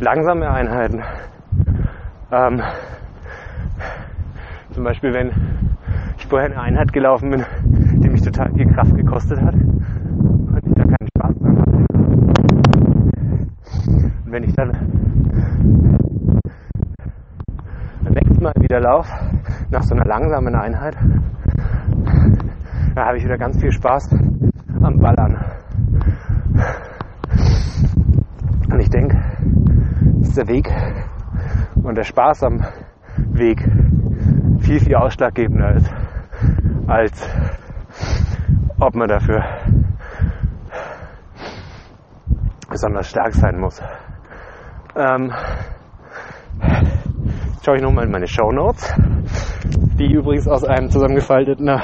langsame 0.00 0.50
Einheiten. 0.50 1.02
Ähm, 2.30 2.62
zum 4.72 4.84
Beispiel, 4.84 5.12
wenn 5.12 5.32
ich 6.16 6.26
vorher 6.26 6.50
eine 6.50 6.60
Einheit 6.60 6.92
gelaufen 6.92 7.30
bin, 7.30 7.44
die 8.02 8.08
mich 8.08 8.22
total 8.22 8.52
viel 8.54 8.66
Kraft 8.66 8.94
gekostet 8.94 9.40
hat 9.40 9.54
und 9.54 10.60
ich 10.64 10.74
da 10.74 10.84
keinen 10.84 11.08
Spaß 11.16 11.38
dran 11.38 11.58
hatte. 11.58 11.72
Und 14.24 14.32
wenn 14.32 14.44
ich 14.44 14.54
dann 14.54 14.72
beim 18.02 18.12
nächsten 18.12 18.42
Mal 18.42 18.54
wieder 18.60 18.80
laufe, 18.80 19.12
nach 19.70 19.82
so 19.82 19.94
einer 19.94 20.04
langsamen 20.04 20.54
Einheit, 20.54 20.96
da 22.94 23.06
habe 23.06 23.18
ich 23.18 23.24
wieder 23.24 23.38
ganz 23.38 23.60
viel 23.60 23.72
Spaß 23.72 24.10
am 24.82 24.98
Ballern. 24.98 25.36
Und 28.70 28.80
ich 28.80 28.90
denke, 28.90 29.16
dass 30.20 30.27
der 30.38 30.48
Weg 30.48 30.72
und 31.82 31.96
der 31.96 32.04
Spaß 32.04 32.44
am 32.44 32.64
Weg 33.32 33.60
viel, 34.60 34.78
viel 34.78 34.94
ausschlaggebender 34.94 35.74
ist, 35.74 35.90
als 36.86 37.28
ob 38.78 38.94
man 38.94 39.08
dafür 39.08 39.42
besonders 42.70 43.08
stark 43.08 43.34
sein 43.34 43.58
muss. 43.58 43.82
Ähm, 44.94 45.32
jetzt 46.60 47.64
schaue 47.64 47.76
ich 47.76 47.82
nochmal 47.82 48.04
in 48.04 48.12
meine 48.12 48.28
Show 48.28 48.52
Notes, 48.52 48.94
die 49.98 50.12
übrigens 50.12 50.46
aus 50.46 50.62
einem 50.62 50.88
zusammengefalteten 50.88 51.80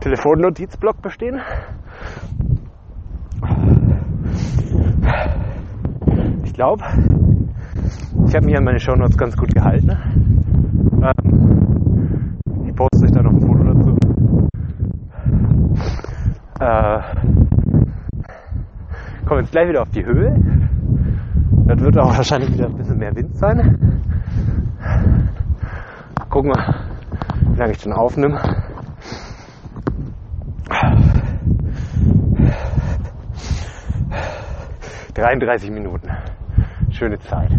Telefonnotizblock 0.00 1.00
bestehen. 1.02 1.40
Ich 6.44 6.54
glaube, 6.54 6.84
ich 8.26 8.34
habe 8.36 8.46
mich 8.46 8.56
an 8.56 8.64
meine 8.64 8.80
Show 8.80 8.94
Notes 8.94 9.16
ganz 9.16 9.36
gut 9.36 9.54
gehalten. 9.54 9.90
Ähm, 11.02 12.38
ich 12.66 12.74
poste 12.74 13.04
euch 13.04 13.12
da 13.12 13.22
noch 13.22 13.32
ein 13.32 13.40
Foto 13.40 13.64
dazu. 13.64 13.96
Äh, 16.60 17.00
kommen 19.26 19.40
jetzt 19.40 19.52
gleich 19.52 19.68
wieder 19.68 19.82
auf 19.82 19.90
die 19.90 20.04
Höhe. 20.04 20.34
Das 21.66 21.80
wird 21.80 21.98
auch 21.98 22.16
wahrscheinlich 22.16 22.52
wieder 22.52 22.66
ein 22.66 22.76
bisschen 22.76 22.98
mehr 22.98 23.14
Wind 23.14 23.36
sein. 23.36 24.02
Gucken 26.28 26.50
wir, 26.50 26.74
wie 27.52 27.58
lange 27.58 27.72
ich 27.72 27.80
schon 27.80 27.92
aufnehme. 27.92 28.40
33 35.14 35.70
Minuten. 35.70 36.08
Schöne 36.90 37.18
Zeit. 37.18 37.50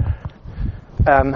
Ähm, 1.08 1.36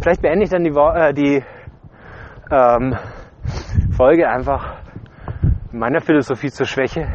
vielleicht 0.00 0.22
beende 0.22 0.44
ich 0.44 0.50
dann 0.50 0.62
die, 0.62 0.70
äh, 0.70 1.12
die 1.12 1.44
ähm, 2.50 2.96
Folge 3.96 4.28
einfach 4.28 4.76
meiner 5.72 6.00
Philosophie 6.00 6.50
zur 6.50 6.66
Schwäche. 6.66 7.08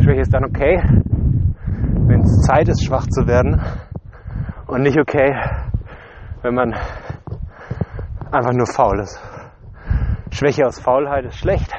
Schwäche 0.00 0.20
ist 0.20 0.34
dann 0.34 0.44
okay, 0.44 0.82
wenn 2.06 2.20
es 2.20 2.42
Zeit 2.42 2.68
ist, 2.68 2.84
schwach 2.84 3.06
zu 3.06 3.26
werden. 3.26 3.60
Und 4.66 4.82
nicht 4.82 4.98
okay, 4.98 5.34
wenn 6.42 6.54
man 6.54 6.74
einfach 8.30 8.52
nur 8.52 8.66
faul 8.66 9.00
ist. 9.00 9.18
Schwäche 10.30 10.66
aus 10.66 10.78
Faulheit 10.78 11.24
ist 11.24 11.38
schlecht. 11.38 11.74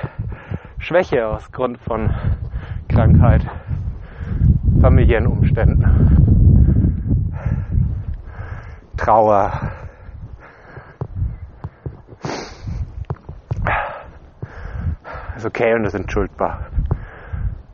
Schwäche 0.80 1.28
aus 1.28 1.52
Grund 1.52 1.78
von 1.78 2.10
Krankheit, 2.88 3.46
familiären 4.82 5.28
Umständen, 5.28 5.84
Trauer, 8.98 9.72
ist 15.36 15.46
okay 15.46 15.76
und 15.76 15.86
ist 15.86 15.94
entschuldbar. 15.94 16.68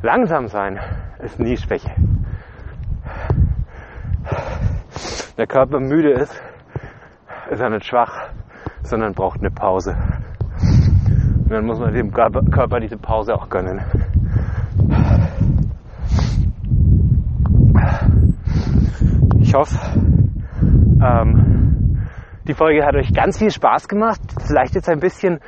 Langsam 0.01 0.47
sein 0.47 0.79
ist 1.19 1.39
nie 1.39 1.57
Schwäche. 1.57 1.91
Der 5.37 5.47
Körper 5.47 5.79
müde 5.79 6.11
ist, 6.11 6.41
ist 7.51 7.59
er 7.59 7.69
nicht 7.69 7.85
schwach, 7.85 8.29
sondern 8.81 9.13
braucht 9.13 9.39
eine 9.39 9.51
Pause. 9.51 9.95
Und 11.45 11.51
dann 11.51 11.65
muss 11.65 11.79
man 11.79 11.93
dem 11.93 12.11
Körper 12.11 12.79
diese 12.79 12.97
Pause 12.97 13.35
auch 13.35 13.49
gönnen. 13.49 13.79
Ich 19.39 19.53
hoffe, 19.53 19.77
ähm, 21.03 22.07
die 22.47 22.53
Folge 22.55 22.83
hat 22.83 22.95
euch 22.95 23.13
ganz 23.13 23.37
viel 23.37 23.51
Spaß 23.51 23.87
gemacht. 23.87 24.19
Vielleicht 24.47 24.73
jetzt 24.73 24.89
ein 24.89 24.99
bisschen 24.99 25.39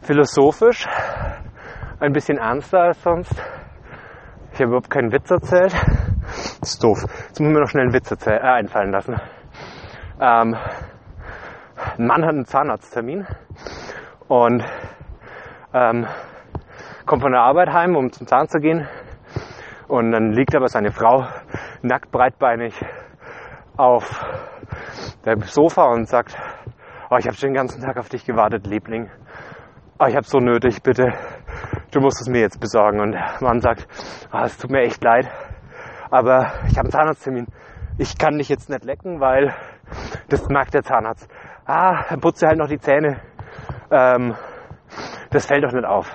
philosophisch, 0.00 0.86
ein 1.98 2.12
bisschen 2.12 2.38
ernster 2.38 2.78
als 2.80 3.02
sonst. 3.02 3.34
Ich 4.52 4.60
habe 4.60 4.68
überhaupt 4.68 4.90
keinen 4.90 5.12
Witz 5.12 5.28
erzählt. 5.28 5.72
Das 6.60 6.74
ist 6.74 6.84
doof. 6.84 7.02
Jetzt 7.02 7.40
muss 7.40 7.48
ich 7.48 7.54
mir 7.54 7.60
noch 7.60 7.68
schnell 7.68 7.84
einen 7.84 7.94
Witz 7.94 8.12
erzähl- 8.12 8.38
äh, 8.38 8.46
einfallen 8.46 8.92
lassen. 8.92 9.16
Ähm, 10.20 10.54
ein 11.98 12.06
Mann 12.06 12.22
hat 12.22 12.30
einen 12.30 12.44
Zahnarzttermin 12.44 13.26
und 14.28 14.62
ähm, 15.72 16.06
kommt 17.06 17.22
von 17.22 17.32
der 17.32 17.42
Arbeit 17.42 17.72
heim, 17.72 17.96
um 17.96 18.12
zum 18.12 18.26
Zahn 18.26 18.48
zu 18.48 18.58
gehen. 18.58 18.88
Und 19.88 20.12
dann 20.12 20.32
liegt 20.32 20.54
aber 20.54 20.68
seine 20.68 20.92
Frau 20.92 21.26
nackt 21.82 22.10
breitbeinig 22.10 22.74
auf 23.76 24.24
dem 25.24 25.40
Sofa 25.42 25.84
und 25.86 26.08
sagt, 26.08 26.36
oh, 27.10 27.16
ich 27.16 27.26
habe 27.26 27.36
schon 27.36 27.48
den 27.50 27.54
ganzen 27.54 27.82
Tag 27.82 27.98
auf 27.98 28.08
dich 28.08 28.24
gewartet, 28.24 28.66
Liebling. 28.66 29.10
Oh, 29.98 30.06
ich 30.06 30.14
habe 30.14 30.26
so 30.26 30.38
nötig, 30.38 30.82
bitte. 30.82 31.12
Du 31.90 32.00
musst 32.00 32.20
es 32.20 32.28
mir 32.28 32.40
jetzt 32.40 32.60
besorgen. 32.60 33.00
Und 33.00 33.12
der 33.12 33.36
Mann 33.40 33.60
sagt, 33.60 33.86
oh, 34.32 34.38
es 34.44 34.56
tut 34.56 34.70
mir 34.70 34.82
echt 34.82 35.02
leid. 35.02 35.28
aber 36.10 36.52
ich 36.66 36.76
habe 36.76 36.86
einen 36.86 36.90
Zahnarzttermin. 36.90 37.46
Ich 37.98 38.18
kann 38.18 38.38
dich 38.38 38.48
jetzt 38.48 38.68
nicht 38.68 38.84
lecken, 38.84 39.20
weil 39.20 39.54
das 40.28 40.48
merkt 40.48 40.74
der 40.74 40.82
Zahnarzt. 40.82 41.28
Ah, 41.66 42.04
dann 42.08 42.20
putzt 42.20 42.42
er 42.42 42.50
halt 42.50 42.58
noch 42.58 42.68
die 42.68 42.78
Zähne. 42.78 43.20
Ähm, 43.90 44.34
das 45.30 45.46
fällt 45.46 45.64
doch 45.64 45.72
nicht 45.72 45.86
auf. 45.86 46.14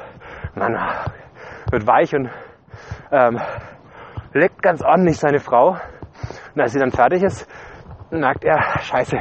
Man 0.55 0.77
wird 1.71 1.87
weich 1.87 2.13
und 2.13 2.29
ähm, 3.11 3.39
leckt 4.33 4.61
ganz 4.61 4.81
ordentlich 4.81 5.17
seine 5.17 5.39
Frau. 5.39 5.77
Und 6.53 6.61
als 6.61 6.73
sie 6.73 6.79
dann 6.79 6.91
fertig 6.91 7.23
ist, 7.23 7.49
merkt 8.11 8.43
er, 8.43 8.61
scheiße, 8.81 9.17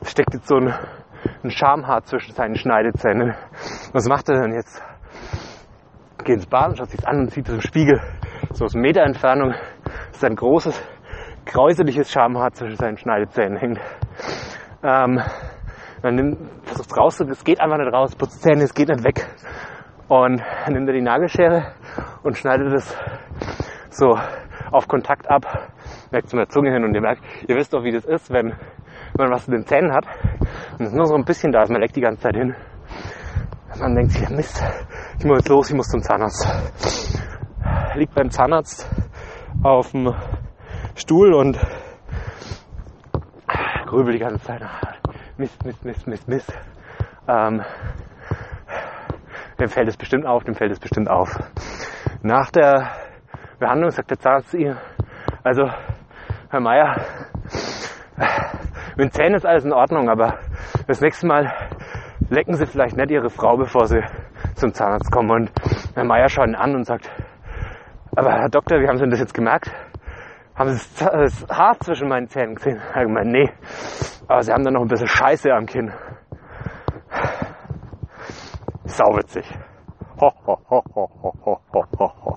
es 0.00 0.10
steckt 0.10 0.34
jetzt 0.34 0.48
so 0.48 0.56
ein, 0.56 0.74
ein 1.42 1.50
Schamhaar 1.50 2.02
zwischen 2.04 2.34
seinen 2.34 2.56
Schneidezähnen. 2.56 3.34
Was 3.92 4.08
macht 4.08 4.28
er 4.28 4.42
denn 4.42 4.54
jetzt? 4.54 4.82
Geht 6.24 6.36
ins 6.36 6.46
Bad 6.46 6.70
und 6.70 6.78
schaut 6.78 6.90
sich 6.90 7.06
an 7.06 7.20
und 7.20 7.30
sieht 7.30 7.48
es 7.48 7.54
im 7.54 7.60
Spiegel. 7.60 8.00
So 8.52 8.64
aus 8.64 8.74
Meter 8.74 9.02
Entfernung 9.02 9.54
ist 10.10 10.24
ein 10.24 10.36
großes, 10.36 10.80
kräuseliges 11.46 12.10
Schamhaar 12.10 12.52
zwischen 12.52 12.76
seinen 12.76 12.98
Schneidezähnen 12.98 13.56
hängt. 13.56 13.80
Ähm, 14.82 15.20
dann 16.02 16.14
nimmt, 16.14 16.38
versucht 16.64 16.90
es 16.90 16.96
raus, 16.96 17.20
es 17.20 17.44
geht 17.44 17.60
einfach 17.60 17.78
nicht 17.78 17.92
raus, 17.92 18.14
putzt 18.14 18.42
Zähne, 18.42 18.62
es 18.62 18.74
geht 18.74 18.88
nicht 18.88 19.04
weg. 19.04 19.26
Und 20.08 20.42
dann 20.64 20.72
nimmt 20.72 20.88
er 20.88 20.94
die 20.94 21.02
Nagelschere 21.02 21.72
und 22.22 22.36
schneidet 22.36 22.72
es 22.72 22.96
so 23.90 24.18
auf 24.70 24.88
Kontakt 24.88 25.28
ab, 25.30 25.70
merkt 26.10 26.28
zu 26.28 26.36
der 26.36 26.48
Zunge 26.48 26.72
hin 26.72 26.84
und 26.84 26.94
ihr 26.94 27.00
merkt, 27.00 27.22
ihr 27.46 27.56
wisst 27.56 27.74
doch, 27.74 27.82
wie 27.82 27.92
das 27.92 28.04
ist, 28.04 28.30
wenn 28.30 28.54
man 29.16 29.30
was 29.30 29.46
in 29.48 29.54
den 29.54 29.66
Zähnen 29.66 29.92
hat 29.92 30.06
und 30.78 30.86
es 30.86 30.92
nur 30.92 31.06
so 31.06 31.14
ein 31.14 31.24
bisschen 31.24 31.52
da 31.52 31.62
ist, 31.62 31.70
man 31.70 31.80
leckt 31.80 31.96
die 31.96 32.00
ganze 32.00 32.22
Zeit 32.22 32.36
hin. 32.36 32.54
Man 33.78 33.94
denkt 33.94 34.12
sich, 34.12 34.28
Mist, 34.30 34.62
ich 35.18 35.24
muss 35.24 35.38
jetzt 35.38 35.48
los, 35.48 35.70
ich 35.70 35.76
muss 35.76 35.88
zum 35.88 36.00
Zahnarzt. 36.00 36.48
Liegt 37.94 38.14
beim 38.14 38.30
Zahnarzt 38.30 38.88
auf 39.62 39.90
dem 39.92 40.14
Stuhl 40.94 41.34
und 41.34 41.58
grübelt 43.86 44.16
die 44.16 44.20
ganze 44.20 44.40
Zeit. 44.44 44.62
Mist, 45.38 45.64
Mist, 45.64 45.84
Mist, 45.84 46.06
Mist, 46.08 46.28
Mist. 46.28 46.58
Ähm, 47.28 47.62
dem 49.60 49.68
fällt 49.68 49.86
es 49.86 49.96
bestimmt 49.96 50.26
auf, 50.26 50.42
dem 50.42 50.56
fällt 50.56 50.72
es 50.72 50.80
bestimmt 50.80 51.08
auf. 51.08 51.30
Nach 52.22 52.50
der 52.50 52.90
Behandlung 53.60 53.90
sagt 53.90 54.10
der 54.10 54.18
Zahnarzt 54.18 54.50
zu 54.50 54.56
ihr, 54.56 54.76
also 55.44 55.70
Herr 56.50 56.60
Meier, 56.60 56.96
mit 58.96 59.04
den 59.04 59.12
Zähnen 59.12 59.34
ist 59.36 59.46
alles 59.46 59.64
in 59.64 59.72
Ordnung, 59.72 60.10
aber 60.10 60.40
das 60.88 61.00
nächste 61.00 61.28
Mal 61.28 61.52
lecken 62.30 62.54
Sie 62.54 62.66
vielleicht 62.66 62.96
nicht 62.96 63.12
Ihre 63.12 63.30
Frau, 63.30 63.56
bevor 63.56 63.86
Sie 63.86 64.02
zum 64.56 64.74
Zahnarzt 64.74 65.12
kommen. 65.12 65.30
Und 65.30 65.52
Herr 65.94 66.04
Meier 66.04 66.28
schaut 66.28 66.48
ihn 66.48 66.56
an 66.56 66.74
und 66.74 66.84
sagt, 66.84 67.08
aber 68.16 68.32
Herr 68.32 68.48
Doktor, 68.48 68.80
wie 68.80 68.88
haben 68.88 68.96
Sie 68.96 69.02
denn 69.02 69.10
das 69.10 69.20
jetzt 69.20 69.34
gemerkt? 69.34 69.70
Haben 70.58 70.70
Sie 70.72 71.04
das 71.04 71.46
Haar 71.48 71.78
zwischen 71.78 72.08
meinen 72.08 72.26
Zähnen 72.26 72.56
gesehen? 72.56 72.78
Er 72.78 72.94
hat 72.96 73.02
gemeint, 73.04 73.30
nee, 73.30 73.48
aber 74.26 74.42
Sie 74.42 74.52
haben 74.52 74.64
da 74.64 74.72
noch 74.72 74.80
ein 74.80 74.88
bisschen 74.88 75.06
Scheiße 75.06 75.52
am 75.52 75.66
Kinn. 75.66 75.92
Sauwitzig. 78.84 79.48
Ho, 80.20 80.32
ho, 80.46 80.58
ho, 80.68 80.82
ho, 80.96 81.10
ho, 81.22 81.60
ho, 81.72 81.84
ho, 82.00 82.12
ho. 82.24 82.36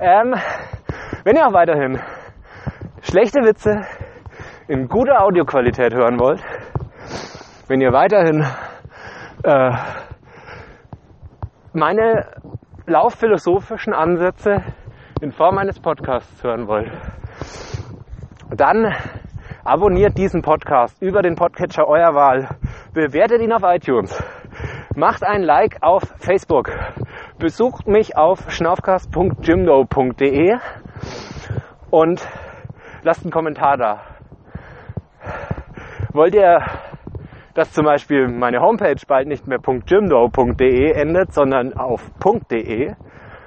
Ähm, 0.00 0.34
wenn 1.24 1.36
ihr 1.36 1.46
auch 1.46 1.52
weiterhin 1.52 2.00
schlechte 3.02 3.40
Witze 3.42 3.82
in 4.68 4.88
guter 4.88 5.22
Audioqualität 5.22 5.92
hören 5.92 6.18
wollt, 6.18 6.42
wenn 7.68 7.82
ihr 7.82 7.92
weiterhin 7.92 8.42
äh, 9.44 9.72
meine 11.74 12.26
laufphilosophischen 12.86 13.92
Ansätze 13.92 14.62
in 15.22 15.30
Form 15.30 15.56
eines 15.56 15.78
Podcasts 15.78 16.42
hören 16.42 16.66
wollt, 16.66 16.90
dann 18.50 18.92
abonniert 19.62 20.18
diesen 20.18 20.42
Podcast 20.42 21.00
über 21.00 21.22
den 21.22 21.36
Podcatcher 21.36 21.86
eurer 21.86 22.16
Wahl, 22.16 22.48
bewertet 22.92 23.40
ihn 23.40 23.52
auf 23.52 23.62
iTunes, 23.62 24.20
macht 24.96 25.22
ein 25.22 25.44
Like 25.44 25.76
auf 25.80 26.02
Facebook, 26.18 26.72
besucht 27.38 27.86
mich 27.86 28.16
auf 28.16 28.50
schnaufcast.jimdo.de 28.50 30.56
und 31.90 32.28
lasst 33.04 33.22
einen 33.22 33.30
Kommentar 33.30 33.76
da. 33.76 34.00
Wollt 36.12 36.34
ihr, 36.34 36.64
dass 37.54 37.70
zum 37.70 37.84
Beispiel 37.84 38.26
meine 38.26 38.60
Homepage 38.60 38.96
bald 39.06 39.28
nicht 39.28 39.46
mehr 39.46 39.60
.jimdo.de 39.86 40.90
endet, 40.90 41.32
sondern 41.32 41.74
auf 41.74 42.10
.de, 42.50 42.96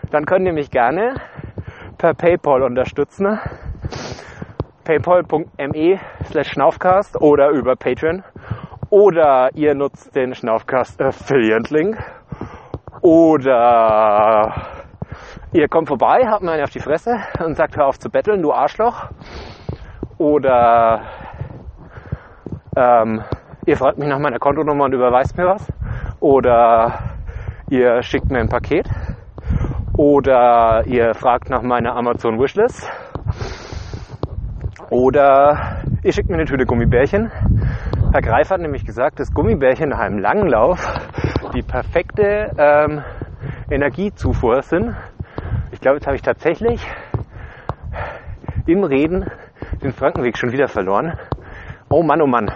dann 0.09 0.25
könnt 0.25 0.45
ihr 0.45 0.53
mich 0.53 0.71
gerne 0.71 1.15
per 2.05 2.13
PayPal 2.13 2.61
unterstützen. 2.61 3.39
paypal.me 4.83 5.99
slash 6.25 6.51
schnaufcast 6.51 7.19
oder 7.19 7.49
über 7.49 7.75
Patreon. 7.75 8.23
Oder 8.91 9.49
ihr 9.55 9.73
nutzt 9.73 10.15
den 10.15 10.35
Schnaufcast 10.35 11.01
Affiliate 11.01 11.73
Link. 11.73 11.97
Oder 13.01 14.53
ihr 15.51 15.67
kommt 15.67 15.87
vorbei, 15.87 16.27
habt 16.27 16.43
mir 16.43 16.51
einen 16.51 16.63
auf 16.63 16.69
die 16.69 16.79
Fresse 16.79 17.17
und 17.43 17.57
sagt, 17.57 17.75
hör 17.75 17.87
auf 17.87 17.97
zu 17.97 18.11
betteln, 18.11 18.43
du 18.43 18.53
Arschloch. 18.53 19.09
Oder 20.19 21.01
ähm, 22.77 23.23
ihr 23.65 23.77
fragt 23.77 23.97
mich 23.97 24.07
nach 24.07 24.19
meiner 24.19 24.37
Kontonummer 24.37 24.83
und 24.83 24.93
überweist 24.93 25.35
mir 25.37 25.47
was. 25.47 25.73
Oder 26.19 26.99
ihr 27.67 28.03
schickt 28.03 28.29
mir 28.29 28.41
ein 28.41 28.49
Paket. 28.49 28.87
Oder 29.97 30.83
ihr 30.87 31.13
fragt 31.13 31.49
nach 31.49 31.61
meiner 31.61 31.95
Amazon 31.95 32.37
Wishlist. 32.37 32.91
Oder 34.89 35.83
ihr 36.03 36.11
schickt 36.11 36.29
mir 36.29 36.35
eine 36.35 36.43
Tüte 36.43 36.65
Gummibärchen. 36.65 37.31
Herr 38.11 38.21
Greif 38.21 38.49
hat 38.49 38.59
nämlich 38.59 38.85
gesagt, 38.85 39.21
dass 39.21 39.33
Gummibärchen 39.33 39.89
nach 39.89 39.99
einem 39.99 40.19
langen 40.19 40.47
Lauf 40.49 40.85
die 41.53 41.61
perfekte 41.61 42.51
ähm, 42.57 43.03
Energiezufuhr 43.69 44.61
sind. 44.63 44.95
Ich 45.71 45.79
glaube, 45.79 45.97
jetzt 45.97 46.07
habe 46.07 46.17
ich 46.17 46.21
tatsächlich 46.21 46.85
im 48.67 48.83
Reden 48.83 49.31
den 49.81 49.93
Frankenweg 49.93 50.37
schon 50.37 50.51
wieder 50.51 50.67
verloren. 50.67 51.17
Oh 51.89 52.03
Mann, 52.03 52.21
oh 52.21 52.27
Mann. 52.27 52.51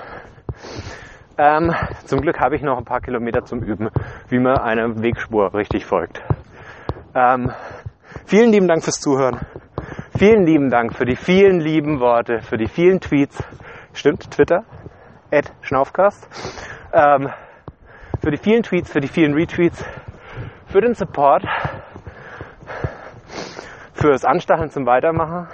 Ähm, 1.38 1.74
zum 2.04 2.20
Glück 2.20 2.42
habe 2.42 2.58
ich 2.58 2.64
noch 2.64 2.78
ein 2.78 2.86
paar 2.86 3.00
Kilometer 3.00 3.46
zum 3.46 3.64
Üben, 3.64 3.90
wie 4.28 4.40
man 4.40 4.58
einer 4.58 5.02
Wegspur 5.02 5.54
richtig 5.54 5.86
folgt. 5.86 6.22
Ähm, 7.16 7.52
vielen 8.26 8.52
lieben 8.52 8.68
Dank 8.68 8.84
fürs 8.84 9.00
Zuhören. 9.00 9.40
Vielen 10.18 10.46
lieben 10.46 10.70
Dank 10.70 10.94
für 10.96 11.06
die 11.06 11.16
vielen 11.16 11.60
lieben 11.60 12.00
Worte, 12.00 12.42
für 12.42 12.58
die 12.58 12.68
vielen 12.68 13.00
Tweets. 13.00 13.42
Stimmt, 13.94 14.30
Twitter, 14.30 14.64
at 15.32 15.52
Schnaufcast. 15.62 16.28
Ähm, 16.94 17.30
für 18.22 18.32
die 18.32 18.38
vielen 18.38 18.64
Tweets, 18.64 18.92
für 18.92 19.00
die 19.00 19.08
vielen 19.08 19.34
Retweets, 19.34 19.84
für 20.68 20.82
den 20.82 20.94
Support, 20.94 21.46
fürs 23.94 24.26
Anstacheln 24.26 24.70
zum 24.70 24.86
Weitermachen. 24.86 25.48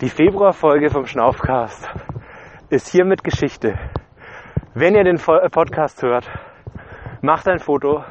Die 0.00 0.08
Februarfolge 0.08 0.88
vom 0.88 1.06
Schnaufcast 1.06 1.88
ist 2.70 2.88
hiermit 2.88 3.24
Geschichte. 3.24 3.78
Wenn 4.72 4.94
ihr 4.94 5.04
den 5.04 5.18
Podcast 5.18 6.02
hört, 6.02 6.30
macht 7.20 7.48
ein 7.48 7.58
Foto, 7.58 8.04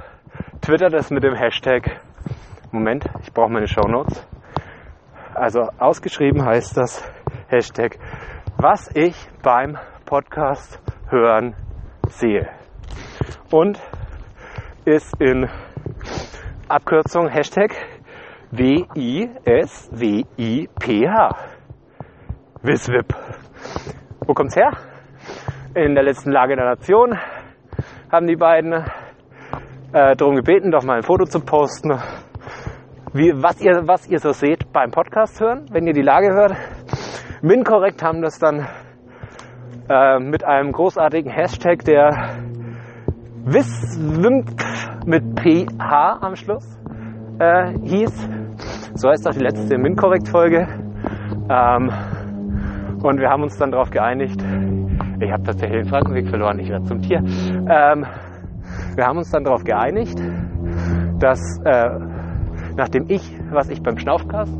twittert 0.61 0.93
es 0.93 1.09
mit 1.09 1.23
dem 1.23 1.33
Hashtag. 1.33 2.01
Moment, 2.71 3.05
ich 3.23 3.33
brauche 3.33 3.51
meine 3.51 3.67
Show 3.67 3.87
Notes. 3.87 4.27
Also 5.33 5.69
ausgeschrieben 5.79 6.45
heißt 6.45 6.77
das 6.77 7.03
Hashtag, 7.47 7.97
was 8.57 8.91
ich 8.95 9.15
beim 9.41 9.75
Podcast 10.05 10.79
hören 11.09 11.55
sehe. 12.09 12.47
Und 13.51 13.81
ist 14.85 15.19
in 15.19 15.49
Abkürzung 16.67 17.27
Hashtag 17.27 17.71
W-I-S-W-I-P-H. 18.51 19.29
Wiswip. 22.61 23.15
Wo 24.27 24.33
kommt's 24.33 24.55
her? 24.55 24.71
In 25.73 25.95
der 25.95 26.03
letzten 26.03 26.31
Lage 26.31 26.55
der 26.55 26.65
Nation 26.65 27.17
haben 28.11 28.27
die 28.27 28.35
beiden 28.35 28.73
äh, 29.91 30.15
darum 30.15 30.35
gebeten, 30.35 30.69
doch 30.69 30.83
mal 30.83 30.97
ein 30.97 31.03
Foto 31.03 31.25
zu 31.25 31.39
posten, 31.39 31.99
wie, 33.13 33.31
was, 33.35 33.59
ihr, 33.61 33.87
was 33.87 34.07
ihr 34.07 34.19
so 34.19 34.31
seht 34.31 34.71
beim 34.71 34.91
Podcast 34.91 35.39
hören, 35.41 35.65
wenn 35.71 35.87
ihr 35.87 35.93
die 35.93 36.01
Lage 36.01 36.33
hört. 36.33 36.55
Minkorrekt 37.41 38.03
haben 38.03 38.21
das 38.21 38.37
dann 38.37 38.67
äh, 39.89 40.19
mit 40.19 40.43
einem 40.43 40.71
großartigen 40.71 41.31
Hashtag, 41.31 41.83
der 41.85 42.35
Wiswimp 43.45 44.49
mit 45.05 45.23
PH 45.39 46.19
am 46.21 46.35
Schluss 46.35 46.77
äh, 47.39 47.73
hieß. 47.83 48.29
So 48.93 49.09
heißt 49.09 49.27
auch 49.27 49.33
die 49.33 49.39
letzte 49.39 49.77
Minkorrekt-Folge. 49.77 50.67
Ähm, 51.49 51.91
und 53.01 53.19
wir 53.19 53.29
haben 53.29 53.43
uns 53.43 53.57
dann 53.57 53.71
darauf 53.71 53.89
geeinigt, 53.89 54.43
ich 55.21 55.31
habe 55.31 55.43
tatsächlich 55.43 55.83
den 55.83 55.89
Frankenweg 55.89 56.29
verloren, 56.29 56.59
ich 56.59 56.69
werde 56.69 56.85
zum 56.85 57.01
Tier. 57.01 57.19
Ähm, 57.19 58.05
wir 58.95 59.05
haben 59.05 59.17
uns 59.17 59.31
dann 59.31 59.43
darauf 59.43 59.63
geeinigt, 59.63 60.19
dass 61.19 61.39
äh, 61.63 62.08
nachdem 62.79 63.09
ich, 63.09 63.21
was 63.51 63.69
ich 63.69 63.83
beim 63.83 63.97
Schnaufcast 63.97 64.53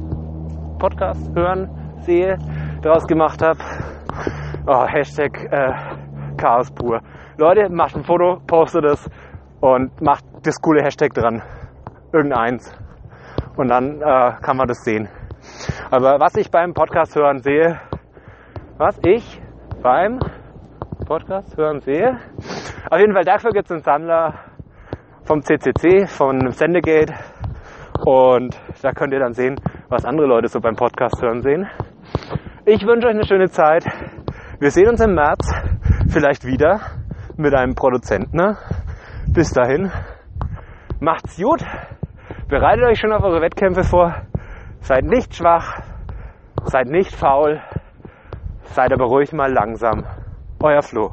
Podcast 0.78 1.34
hören 1.36 1.70
sehe, 2.02 2.38
daraus 2.82 3.08
gemacht 3.08 3.42
habe. 3.42 3.60
Oh, 4.68 4.86
Hashtag 4.86 5.48
äh, 5.52 5.74
Chaos 6.38 6.70
pur. 6.72 7.02
Leute, 7.38 7.70
macht 7.70 7.96
ein 7.96 8.04
Foto, 8.04 8.42
postet 8.46 8.84
es 8.86 9.10
und 9.62 10.02
macht 10.02 10.26
das 10.44 10.62
coole 10.62 10.84
Hashtag 10.84 11.14
dran. 11.14 11.42
Irgendeins. 12.12 12.78
Und 13.56 13.70
dann 13.70 14.02
äh, 14.02 14.34
kann 14.42 14.58
man 14.58 14.68
das 14.68 14.84
sehen. 14.84 15.08
Aber 15.90 16.20
was 16.20 16.36
ich 16.36 16.52
beim 16.52 16.74
Podcast 16.74 17.16
hören 17.16 17.40
sehe, 17.40 17.80
was 18.78 19.00
ich 19.06 19.42
beim 19.82 20.20
Podcast 21.06 21.58
hören 21.58 21.80
sehe, 21.80 22.20
auf 22.90 23.00
jeden 23.00 23.14
Fall 23.14 23.24
dafür 23.24 23.52
gibt 23.52 23.66
es 23.66 23.72
einen 23.72 23.84
Sammler 23.84 24.34
vom 25.24 25.42
CCC, 25.42 26.08
von 26.08 26.52
Sendegate. 26.52 27.14
Und 28.06 28.60
da 28.82 28.92
könnt 28.92 29.14
ihr 29.14 29.20
dann 29.20 29.34
sehen, 29.34 29.60
was 29.90 30.06
andere 30.06 30.28
Leute 30.28 30.48
so 30.48 30.60
beim 30.60 30.76
Podcast 30.76 31.22
hören 31.22 31.42
sehen. 31.42 31.68
Ich 32.66 32.86
wünsche 32.86 33.08
euch 33.08 33.16
eine 33.16 33.26
schöne 33.26 33.50
Zeit. 33.50 33.86
Wir 34.60 34.72
sehen 34.72 34.90
uns 34.90 35.02
im 35.02 35.16
März 35.16 35.52
vielleicht 36.08 36.46
wieder 36.46 36.80
mit 37.38 37.54
einem 37.54 37.76
Produzenten. 37.76 38.36
Ne? 38.36 38.58
Bis 39.28 39.52
dahin, 39.52 39.92
macht's 41.00 41.38
gut. 41.38 41.64
Bereitet 42.48 42.86
euch 42.86 43.00
schon 43.00 43.14
auf 43.14 43.24
eure 43.24 43.42
Wettkämpfe 43.42 43.84
vor. 43.84 44.16
Seid 44.82 45.06
nicht 45.06 45.36
schwach. 45.36 45.82
Seid 46.66 46.88
nicht 46.88 47.16
faul. 47.16 47.62
Seid 48.64 48.92
aber 48.94 49.06
ruhig 49.06 49.34
mal 49.34 49.52
langsam. 49.52 50.06
Euer 50.62 50.82
Flo. 50.82 51.12